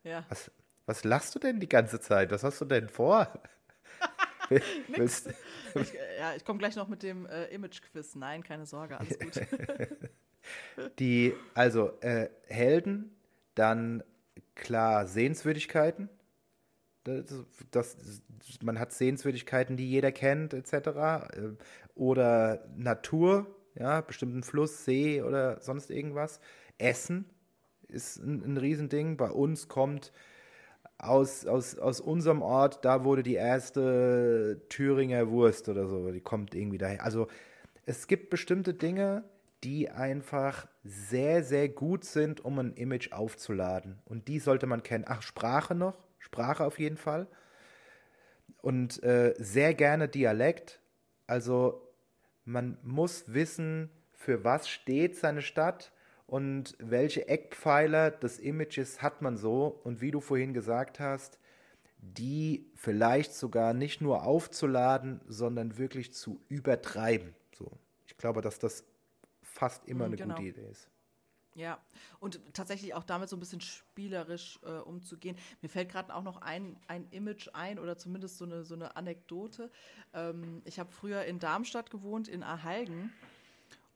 [0.03, 0.25] Ja.
[0.29, 0.51] Was,
[0.85, 2.31] was lachst du denn die ganze Zeit?
[2.31, 3.27] Was hast du denn vor?
[4.87, 5.29] Willst,
[5.73, 8.15] ich, ja, ich komme gleich noch mit dem äh, Image-Quiz.
[8.15, 9.41] Nein, keine Sorge, alles gut.
[10.99, 13.15] die, also äh, Helden,
[13.55, 14.03] dann
[14.53, 16.09] klar Sehenswürdigkeiten.
[17.03, 17.25] Das,
[17.71, 17.97] das,
[18.63, 20.73] man hat Sehenswürdigkeiten, die jeder kennt, etc.
[20.73, 21.21] Äh,
[21.95, 26.39] oder Natur, ja, bestimmten Fluss, See oder sonst irgendwas.
[26.77, 27.29] Essen,
[27.89, 29.17] ist ein, ein Riesending.
[29.17, 30.11] Bei uns kommt
[30.97, 36.55] aus, aus, aus unserem Ort, da wurde die erste Thüringer Wurst oder so, die kommt
[36.55, 37.03] irgendwie daher.
[37.03, 37.27] Also
[37.85, 39.23] es gibt bestimmte Dinge,
[39.63, 43.99] die einfach sehr, sehr gut sind, um ein Image aufzuladen.
[44.05, 45.05] Und die sollte man kennen.
[45.07, 47.27] Ach, Sprache noch, Sprache auf jeden Fall.
[48.61, 50.79] Und äh, sehr gerne Dialekt.
[51.27, 51.81] Also
[52.45, 55.91] man muss wissen, für was steht seine Stadt
[56.27, 61.39] und welche Eckpfeiler des Images hat man so und wie du vorhin gesagt hast,
[61.97, 67.33] die vielleicht sogar nicht nur aufzuladen, sondern wirklich zu übertreiben.
[67.51, 67.71] So,
[68.05, 68.83] ich glaube, dass das
[69.41, 70.35] fast immer mhm, eine genau.
[70.35, 70.89] gute Idee ist.
[71.55, 71.79] Ja,
[72.19, 75.37] und tatsächlich auch damit so ein bisschen spielerisch äh, umzugehen.
[75.61, 78.97] Mir fällt gerade auch noch ein, ein Image ein oder zumindest so eine, so eine
[78.97, 79.71] Anekdote.
[80.13, 83.13] Ähm, ich habe früher in Darmstadt gewohnt, in Ahalgen.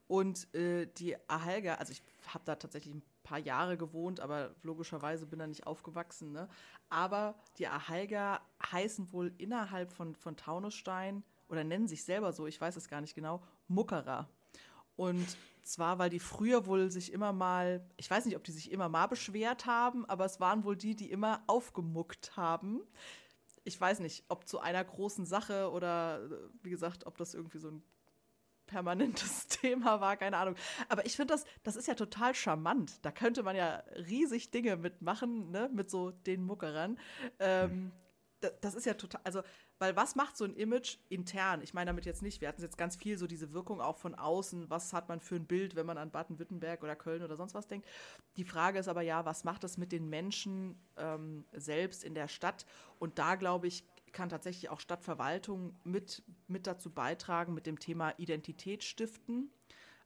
[0.09, 2.01] Und äh, die Ahelga, also ich
[2.33, 6.31] habe da tatsächlich ein paar Jahre gewohnt, aber logischerweise bin da nicht aufgewachsen.
[6.31, 6.49] Ne?
[6.89, 8.41] Aber die Ahalga
[8.71, 13.01] heißen wohl innerhalb von, von Taunusstein oder nennen sich selber so, ich weiß es gar
[13.01, 14.27] nicht genau, Muckerer.
[14.95, 18.71] Und zwar, weil die früher wohl sich immer mal, ich weiß nicht, ob die sich
[18.71, 22.81] immer mal beschwert haben, aber es waren wohl die, die immer aufgemuckt haben.
[23.63, 26.27] Ich weiß nicht, ob zu einer großen Sache oder
[26.63, 27.83] wie gesagt, ob das irgendwie so ein
[28.69, 30.55] permanentes Thema war, keine Ahnung.
[30.87, 33.03] Aber ich finde das, das ist ja total charmant.
[33.03, 36.97] Da könnte man ja riesig Dinge mitmachen, ne, mit so den Muckerern.
[37.39, 37.91] Ähm,
[38.41, 39.41] das, das ist ja total, also,
[39.79, 41.61] weil was macht so ein Image intern?
[41.61, 44.15] Ich meine damit jetzt nicht, wir hatten jetzt ganz viel so diese Wirkung auch von
[44.15, 44.69] außen.
[44.69, 47.67] Was hat man für ein Bild, wenn man an Baden-Württemberg oder Köln oder sonst was
[47.67, 47.87] denkt?
[48.37, 52.27] Die Frage ist aber ja, was macht das mit den Menschen ähm, selbst in der
[52.27, 52.65] Stadt?
[52.99, 53.83] Und da, glaube ich,
[54.13, 59.49] kann tatsächlich auch Stadtverwaltung mit, mit dazu beitragen, mit dem Thema Identität stiften.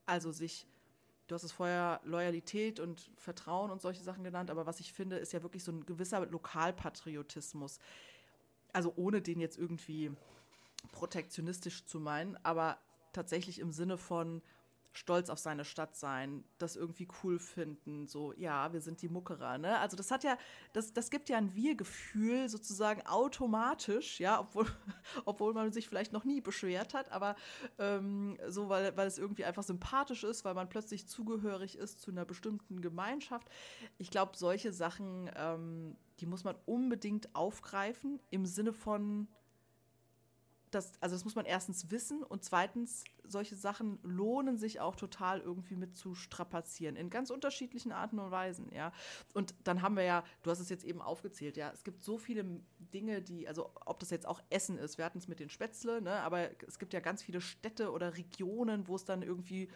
[0.06, 0.68] Also sich,
[1.28, 5.18] du hast es vorher Loyalität und Vertrauen und solche Sachen genannt, aber was ich finde,
[5.18, 7.80] ist ja wirklich so ein gewisser Lokalpatriotismus.
[8.72, 10.12] Also ohne den jetzt irgendwie
[10.92, 12.78] protektionistisch zu meinen, aber
[13.14, 14.42] tatsächlich im Sinne von,
[14.94, 19.58] stolz auf seine Stadt sein, das irgendwie cool finden, so, ja, wir sind die Muckerer,
[19.58, 19.80] ne?
[19.80, 20.38] Also das hat ja,
[20.72, 24.66] das, das gibt ja ein Wir-Gefühl sozusagen automatisch, ja, obwohl,
[25.26, 27.36] obwohl man sich vielleicht noch nie beschwert hat, aber
[27.80, 32.12] ähm, so, weil, weil es irgendwie einfach sympathisch ist, weil man plötzlich zugehörig ist zu
[32.12, 33.50] einer bestimmten Gemeinschaft.
[33.98, 39.28] Ich glaube, solche Sachen, ähm, die muss man unbedingt aufgreifen im Sinne von,
[40.76, 45.40] das, also das muss man erstens wissen und zweitens, solche Sachen lohnen sich auch total
[45.40, 48.92] irgendwie mit zu strapazieren, in ganz unterschiedlichen Arten und Weisen, ja.
[49.34, 52.18] Und dann haben wir ja, du hast es jetzt eben aufgezählt, ja, es gibt so
[52.18, 52.46] viele
[52.94, 56.02] Dinge, die, also ob das jetzt auch Essen ist, wir hatten es mit den Spätzle,
[56.02, 59.70] ne, aber es gibt ja ganz viele Städte oder Regionen, wo es dann irgendwie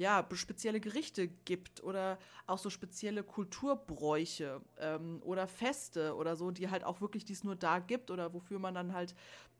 [0.00, 6.70] ja, spezielle Gerichte gibt oder auch so spezielle Kulturbräuche ähm, oder Feste oder so, die
[6.70, 9.14] halt auch wirklich dies nur da gibt oder wofür man dann halt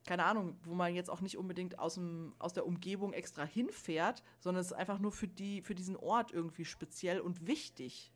[0.07, 4.23] keine Ahnung, wo man jetzt auch nicht unbedingt aus, dem, aus der Umgebung extra hinfährt,
[4.39, 8.11] sondern es ist einfach nur für, die, für diesen Ort irgendwie speziell und wichtig.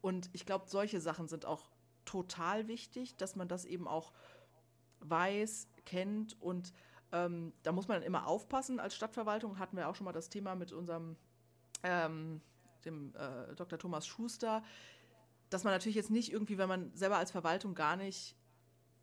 [0.00, 1.70] Und ich glaube, solche Sachen sind auch
[2.04, 4.12] total wichtig, dass man das eben auch
[4.98, 6.72] weiß, kennt und
[7.12, 8.80] ähm, da muss man dann immer aufpassen.
[8.80, 11.16] Als Stadtverwaltung hatten wir auch schon mal das Thema mit unserem
[11.82, 12.40] ähm,
[12.84, 13.78] dem äh, Dr.
[13.78, 14.62] Thomas Schuster,
[15.50, 18.36] dass man natürlich jetzt nicht irgendwie, wenn man selber als Verwaltung gar nicht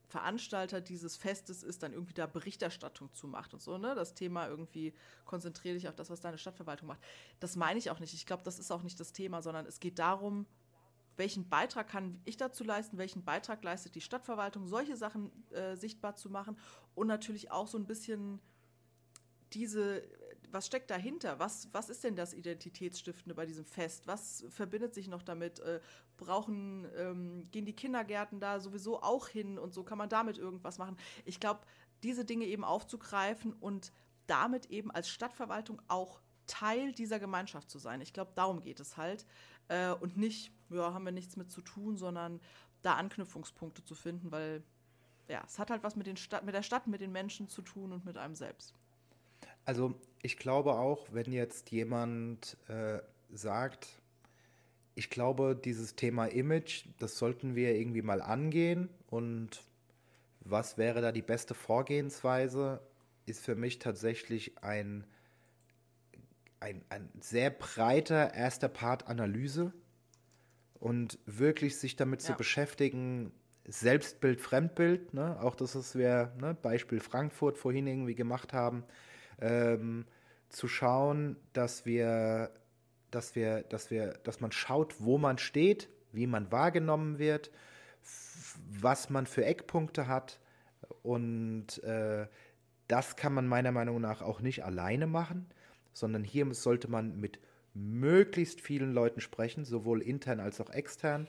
[0.08, 3.96] Veranstalter dieses Festes ist, dann irgendwie da Berichterstattung zu macht und so, ne?
[3.96, 4.94] Das Thema irgendwie
[5.26, 7.02] konzentriere dich auf das, was deine Stadtverwaltung macht.
[7.40, 8.14] Das meine ich auch nicht.
[8.14, 10.46] Ich glaube, das ist auch nicht das Thema, sondern es geht darum,
[11.18, 16.16] welchen Beitrag kann ich dazu leisten, welchen Beitrag leistet die Stadtverwaltung, solche Sachen äh, sichtbar
[16.16, 16.58] zu machen
[16.94, 18.40] und natürlich auch so ein bisschen
[19.54, 20.04] diese
[20.52, 21.40] was steckt dahinter?
[21.40, 24.08] Was, was ist denn das Identitätsstiftende bei diesem Fest?
[24.08, 25.60] Was verbindet sich noch damit?
[25.60, 25.80] Äh,
[26.18, 30.78] brauchen, ähm, gehen die Kindergärten da sowieso auch hin und so kann man damit irgendwas
[30.78, 30.98] machen?
[31.26, 31.62] Ich glaube,
[32.04, 33.92] diese Dinge eben aufzugreifen und
[34.28, 38.02] damit eben als Stadtverwaltung auch Teil dieser Gemeinschaft zu sein.
[38.02, 39.26] Ich glaube, darum geht es halt.
[39.68, 42.40] Äh, und nicht, ja, haben wir nichts mit zu tun, sondern
[42.82, 44.64] da Anknüpfungspunkte zu finden, weil
[45.28, 47.62] ja, es hat halt was mit, den Stadt, mit der Stadt, mit den Menschen zu
[47.62, 48.76] tun und mit einem selbst.
[49.66, 52.98] Also ich glaube auch, wenn jetzt jemand äh,
[53.32, 54.02] sagt,
[54.96, 59.62] ich glaube, dieses Thema Image, das sollten wir irgendwie mal angehen und
[60.40, 62.82] was wäre da die beste Vorgehensweise,
[63.28, 65.06] ist für mich tatsächlich ein,
[66.60, 69.74] ein, ein sehr breiter erster Part Analyse
[70.80, 72.30] und wirklich sich damit ja.
[72.30, 73.32] zu beschäftigen,
[73.68, 75.40] Selbstbild, Fremdbild, ne?
[75.40, 76.56] auch das, was wir, ne?
[76.60, 78.84] Beispiel Frankfurt vorhin irgendwie gemacht haben,
[79.40, 80.06] ähm,
[80.50, 82.52] zu schauen, dass wir,
[83.12, 87.52] dass wir, dass wir, dass man schaut, wo man steht, wie man wahrgenommen wird,
[88.70, 90.40] was man für Eckpunkte hat
[91.02, 92.28] und äh,
[92.88, 95.48] das kann man meiner Meinung nach auch nicht alleine machen,
[95.94, 97.40] sondern hier sollte man mit
[97.74, 101.28] möglichst vielen Leuten sprechen, sowohl intern als auch extern.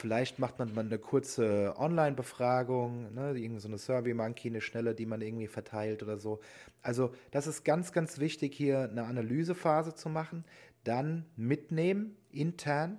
[0.00, 5.04] Vielleicht macht man mal eine kurze Online-Befragung, ne, irgendwie so eine Survey-Monkey, eine schnelle, die
[5.04, 6.40] man irgendwie verteilt oder so.
[6.80, 10.46] Also das ist ganz, ganz wichtig, hier eine Analysephase zu machen,
[10.84, 12.96] dann mitnehmen, intern.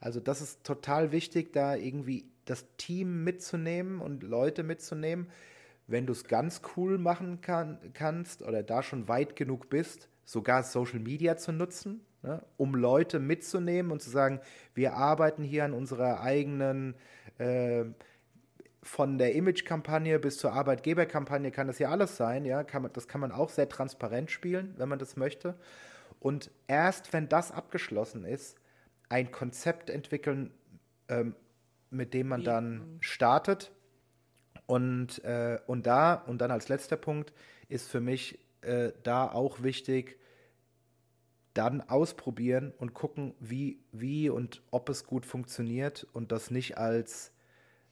[0.00, 5.28] Also das ist total wichtig, da irgendwie das Team mitzunehmen und Leute mitzunehmen.
[5.86, 10.62] Wenn du es ganz cool machen kann, kannst oder da schon weit genug bist, sogar
[10.62, 14.40] Social Media zu nutzen, ne, um Leute mitzunehmen und zu sagen,
[14.74, 16.94] wir arbeiten hier an unserer eigenen,
[17.38, 17.84] äh,
[18.82, 23.06] von der Image-Kampagne bis zur Arbeitgeberkampagne kann das ja alles sein, ja, kann man, das
[23.06, 25.54] kann man auch sehr transparent spielen, wenn man das möchte.
[26.18, 28.58] Und erst wenn das abgeschlossen ist,
[29.08, 30.52] ein Konzept entwickeln,
[31.08, 31.36] ähm,
[31.90, 33.02] mit dem man dann mhm.
[33.02, 33.70] startet.
[34.66, 37.32] Und, äh, und da, und dann als letzter Punkt,
[37.68, 40.18] ist für mich äh, da auch wichtig,
[41.54, 47.32] dann ausprobieren und gucken, wie, wie und ob es gut funktioniert und das nicht als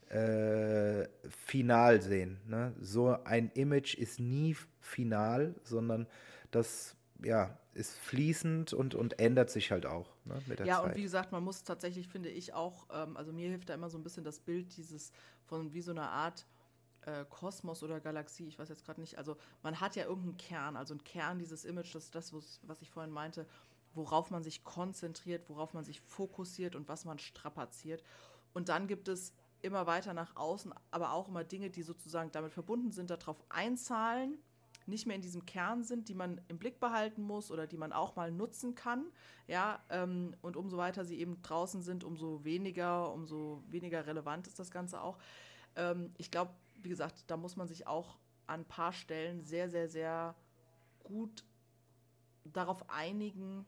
[0.08, 2.40] äh, final sehen.
[2.46, 2.74] Ne?
[2.80, 6.06] So ein Image ist nie final, sondern
[6.50, 10.84] das ja, ist fließend und, und ändert sich halt auch ne, mit der ja, Zeit.
[10.84, 13.74] Ja, und wie gesagt, man muss tatsächlich, finde ich auch, ähm, also mir hilft da
[13.74, 15.12] immer so ein bisschen das Bild dieses
[15.44, 16.46] von wie so einer Art
[17.06, 19.18] äh, Kosmos oder Galaxie, ich weiß jetzt gerade nicht.
[19.18, 22.32] Also man hat ja irgendeinen Kern, also ein Kern dieses Image, das ist das,
[22.62, 23.46] was ich vorhin meinte,
[23.94, 28.02] worauf man sich konzentriert, worauf man sich fokussiert und was man strapaziert.
[28.52, 29.32] Und dann gibt es
[29.62, 34.38] immer weiter nach außen, aber auch immer Dinge, die sozusagen damit verbunden sind, darauf einzahlen,
[34.86, 37.92] nicht mehr in diesem Kern sind, die man im Blick behalten muss oder die man
[37.92, 39.04] auch mal nutzen kann.
[39.46, 44.58] Ja, ähm, und umso weiter sie eben draußen sind, umso weniger, umso weniger relevant ist
[44.58, 45.18] das Ganze auch.
[45.76, 46.52] Ähm, ich glaube,
[46.82, 50.34] wie gesagt, da muss man sich auch an ein paar Stellen sehr, sehr, sehr
[51.02, 51.44] gut
[52.44, 53.66] darauf einigen,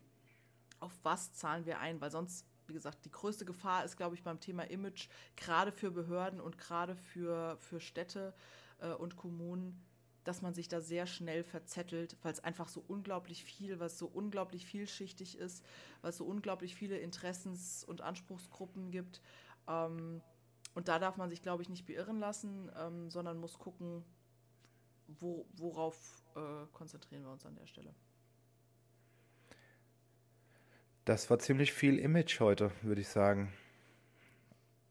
[0.80, 4.22] auf was zahlen wir ein, weil sonst, wie gesagt, die größte Gefahr ist, glaube ich,
[4.22, 8.34] beim Thema Image, gerade für Behörden und gerade für, für Städte
[8.80, 9.80] äh, und Kommunen,
[10.24, 14.06] dass man sich da sehr schnell verzettelt, weil es einfach so unglaublich viel, was so
[14.06, 15.64] unglaublich vielschichtig ist,
[16.02, 19.20] es so unglaublich viele Interessens- und Anspruchsgruppen gibt.
[19.68, 20.20] Ähm,
[20.74, 24.04] und da darf man sich, glaube ich, nicht beirren lassen, ähm, sondern muss gucken,
[25.06, 27.94] wo, worauf äh, konzentrieren wir uns an der Stelle.
[31.04, 33.52] Das war ziemlich viel Image heute, würde ich sagen.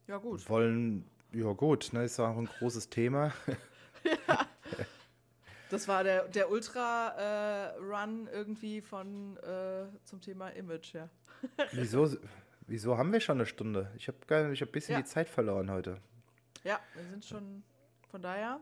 [0.08, 0.50] Ja, gut.
[0.50, 3.34] Wollen, ja, gut, ne, ist auch ein großes Thema.
[4.04, 4.48] ja.
[5.70, 11.08] Das war der, der Ultra-Run äh, irgendwie von äh, zum Thema Image, ja.
[11.72, 12.10] Wieso,
[12.72, 13.92] Wieso haben wir schon eine Stunde?
[13.98, 15.02] Ich habe hab ein bisschen ja.
[15.02, 15.98] die Zeit verloren heute.
[16.64, 17.64] Ja, wir sind schon
[18.10, 18.62] von daher.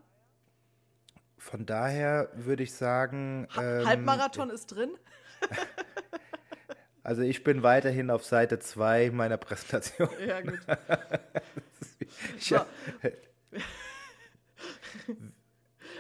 [1.38, 3.48] Von daher würde ich sagen.
[3.56, 4.98] Ähm, Halbmarathon ist drin.
[7.04, 10.10] also ich bin weiterhin auf Seite 2 meiner Präsentation.
[10.26, 10.58] Ja, gut.
[12.40, 12.56] ich,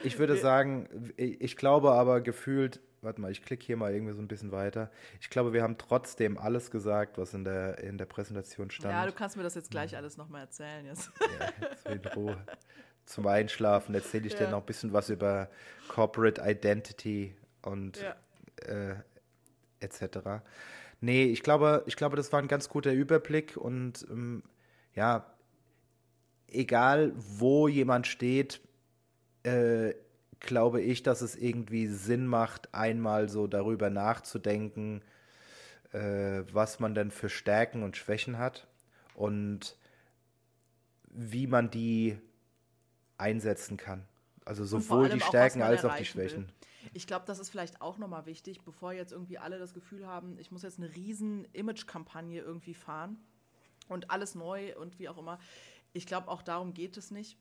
[0.03, 4.21] ich würde sagen, ich glaube aber gefühlt warte mal, ich klicke hier mal irgendwie so
[4.21, 4.91] ein bisschen weiter.
[5.19, 8.93] Ich glaube, wir haben trotzdem alles gesagt, was in der, in der Präsentation stand.
[8.93, 10.85] Ja, du kannst mir das jetzt gleich alles nochmal erzählen.
[10.85, 11.11] Jetzt.
[11.19, 12.37] Ja, so in Ruhe.
[13.05, 14.39] Zum Einschlafen erzähle ich ja.
[14.39, 15.49] dir noch ein bisschen was über
[15.87, 18.15] Corporate Identity und ja.
[18.65, 18.95] äh,
[19.79, 20.43] etc.
[21.01, 24.43] Nee, ich glaube, ich glaube, das war ein ganz guter Überblick und ähm,
[24.93, 25.25] ja,
[26.47, 28.61] egal wo jemand steht,
[29.43, 29.93] äh,
[30.39, 35.01] glaube ich, dass es irgendwie Sinn macht, einmal so darüber nachzudenken,
[35.91, 38.67] äh, was man denn für Stärken und Schwächen hat
[39.15, 39.75] und
[41.11, 42.17] wie man die
[43.17, 44.05] einsetzen kann.
[44.45, 46.47] Also sowohl die Stärken auch, als auch die Schwächen.
[46.47, 46.53] Will.
[46.93, 50.39] Ich glaube, das ist vielleicht auch nochmal wichtig, bevor jetzt irgendwie alle das Gefühl haben,
[50.39, 53.17] ich muss jetzt eine riesen Image-Kampagne irgendwie fahren
[53.89, 55.39] und alles neu und wie auch immer.
[55.93, 57.37] Ich glaube, auch darum geht es nicht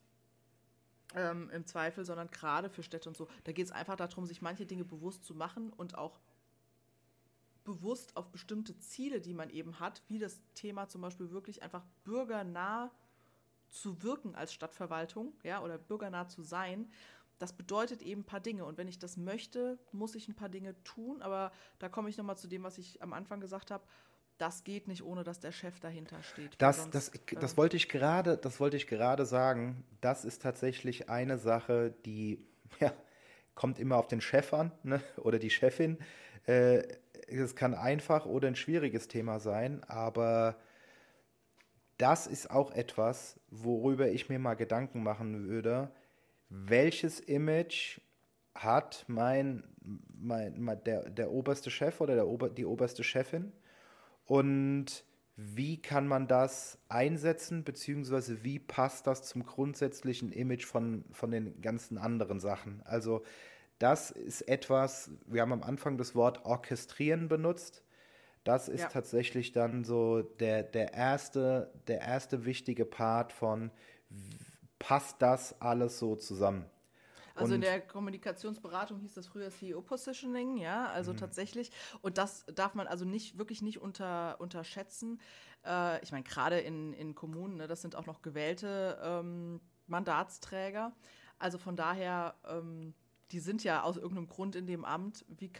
[1.14, 3.28] ähm, im Zweifel, sondern gerade für Städte und so.
[3.44, 6.20] Da geht es einfach darum, sich manche Dinge bewusst zu machen und auch
[7.64, 11.85] bewusst auf bestimmte Ziele, die man eben hat, wie das Thema zum Beispiel wirklich einfach
[12.05, 12.90] bürgernah
[13.68, 16.90] zu wirken als Stadtverwaltung, ja, oder bürgernah zu sein.
[17.39, 18.64] Das bedeutet eben ein paar Dinge.
[18.64, 21.22] Und wenn ich das möchte, muss ich ein paar Dinge tun.
[21.22, 23.85] Aber da komme ich nochmal zu dem, was ich am Anfang gesagt habe
[24.39, 26.52] das geht nicht, ohne dass der Chef dahinter steht.
[26.59, 27.10] Das, sonst, das,
[27.40, 29.85] das, äh, wollte ich gerade, das wollte ich gerade sagen.
[30.01, 32.47] Das ist tatsächlich eine Sache, die
[32.81, 32.93] ja,
[33.55, 35.01] kommt immer auf den Chef an ne?
[35.16, 35.98] oder die Chefin.
[36.47, 36.85] Äh,
[37.27, 40.56] es kann einfach oder ein schwieriges Thema sein, aber
[41.98, 45.90] das ist auch etwas, worüber ich mir mal Gedanken machen würde.
[46.48, 48.01] Welches Image
[48.55, 49.65] hat mein,
[50.16, 53.52] mein, mein der, der oberste Chef oder der Ober, die oberste Chefin?
[54.28, 55.05] Und
[55.36, 61.60] wie kann man das einsetzen, beziehungsweise wie passt das zum grundsätzlichen Image von, von den
[61.62, 62.82] ganzen anderen Sachen?
[62.84, 63.22] Also
[63.78, 67.82] das ist etwas, wir haben am Anfang das Wort orchestrieren benutzt.
[68.44, 68.88] Das ist ja.
[68.88, 73.70] tatsächlich dann so der, der, erste, der erste wichtige Part von,
[74.78, 76.66] passt das alles so zusammen?
[77.40, 81.19] Also in der Kommunikationsberatung hieß das früher CEO Positioning, ja, also mhm.
[81.19, 81.70] tatsächlich.
[82.02, 85.20] Und das darf man also nicht wirklich nicht unter, unterschätzen.
[85.65, 90.93] Äh, ich meine, gerade in, in Kommunen, ne, das sind auch noch gewählte ähm, Mandatsträger.
[91.39, 92.94] Also von daher ähm,
[93.31, 95.24] die sind ja aus irgendeinem Grund in dem Amt.
[95.28, 95.51] Wie,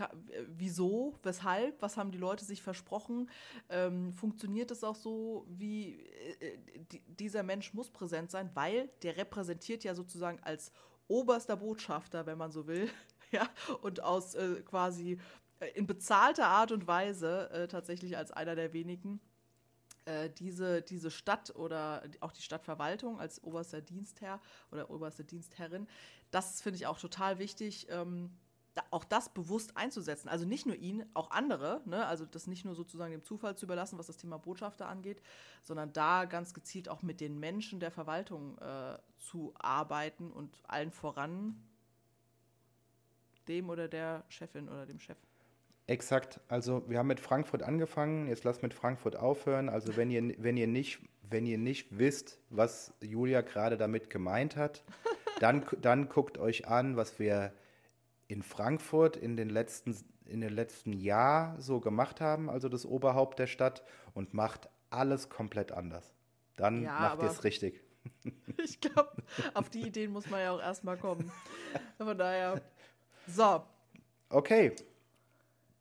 [0.47, 1.19] wieso?
[1.23, 1.81] Weshalb?
[1.83, 3.29] Was haben die Leute sich versprochen?
[3.69, 6.01] Ähm, funktioniert es auch so, wie
[6.41, 6.59] äh,
[7.07, 10.73] dieser Mensch muss präsent sein, weil der repräsentiert ja sozusagen als
[11.09, 12.89] oberster Botschafter, wenn man so will,
[13.31, 13.49] ja,
[13.83, 15.19] und aus äh, quasi
[15.61, 19.21] äh, in bezahlter Art und Weise äh, tatsächlich als einer der wenigen
[20.05, 24.41] äh, diese, diese Stadt oder auch die Stadtverwaltung als oberster Dienstherr
[24.71, 25.87] oder oberste Dienstherrin,
[26.31, 27.89] das finde ich auch total wichtig.
[27.91, 28.31] Ähm,
[28.91, 30.29] auch das bewusst einzusetzen.
[30.29, 32.07] Also nicht nur ihn, auch andere, ne?
[32.07, 35.21] also das nicht nur sozusagen dem Zufall zu überlassen, was das Thema Botschafter angeht,
[35.63, 40.93] sondern da ganz gezielt auch mit den Menschen der Verwaltung äh, zu arbeiten und allen
[40.93, 41.57] voran
[43.49, 45.19] dem oder der Chefin oder dem Chef.
[45.87, 46.41] Exakt.
[46.49, 48.29] Also wir haben mit Frankfurt angefangen.
[48.29, 49.71] Jetzt lasst mit Frankfurt aufhören.
[49.71, 54.57] Also wenn ihr, wenn ihr, nicht, wenn ihr nicht wisst, was Julia gerade damit gemeint
[54.57, 54.85] hat,
[55.41, 57.53] dann, dann guckt euch an, was wir
[58.29, 59.97] in Frankfurt in den letzten
[60.29, 63.83] in den letzten Jahr so gemacht haben, also das Oberhaupt der Stadt,
[64.13, 66.15] und macht alles komplett anders.
[66.57, 67.83] Dann ja, macht ihr es richtig.
[68.65, 69.23] Ich glaube,
[69.55, 71.31] auf die Ideen muss man ja auch erstmal kommen.
[71.99, 72.61] Von daher.
[73.27, 73.63] So.
[74.31, 74.75] Okay,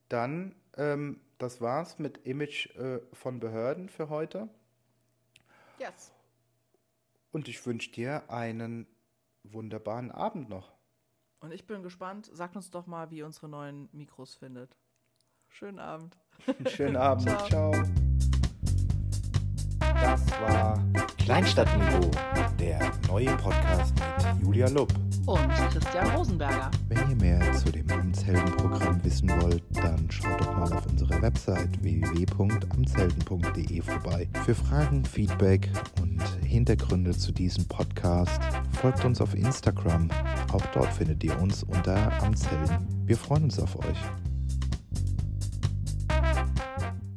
[0.09, 4.49] dann, ähm, das war's mit Image äh, von Behörden für heute.
[5.79, 6.11] Yes.
[7.31, 8.87] Und ich wünsche dir einen
[9.43, 10.76] wunderbaren Abend noch.
[11.39, 12.29] Und ich bin gespannt.
[12.33, 14.77] Sagt uns doch mal, wie ihr unsere neuen Mikros findet.
[15.47, 16.17] Schönen Abend.
[16.67, 17.29] Schönen Abend.
[17.29, 17.47] Ciao.
[17.47, 17.71] Ciao.
[19.79, 20.83] Das war
[21.17, 22.11] Kleinstadtniveau,
[22.59, 24.93] der neue Podcast mit Julia Lupp
[25.25, 26.69] und Christian Rosenberger.
[26.87, 31.81] Wenn ihr mehr zu dem Amtsheldenprogramm wissen wollt, dann schaut doch mal auf unserer Website
[31.81, 34.29] www.amtshelden.de vorbei.
[34.45, 35.69] Für Fragen, Feedback
[36.01, 38.41] und Hintergründe zu diesem Podcast
[38.81, 40.09] folgt uns auf Instagram.
[40.51, 42.87] Auch dort findet ihr uns unter Amtshelden.
[43.05, 44.26] Wir freuen uns auf euch.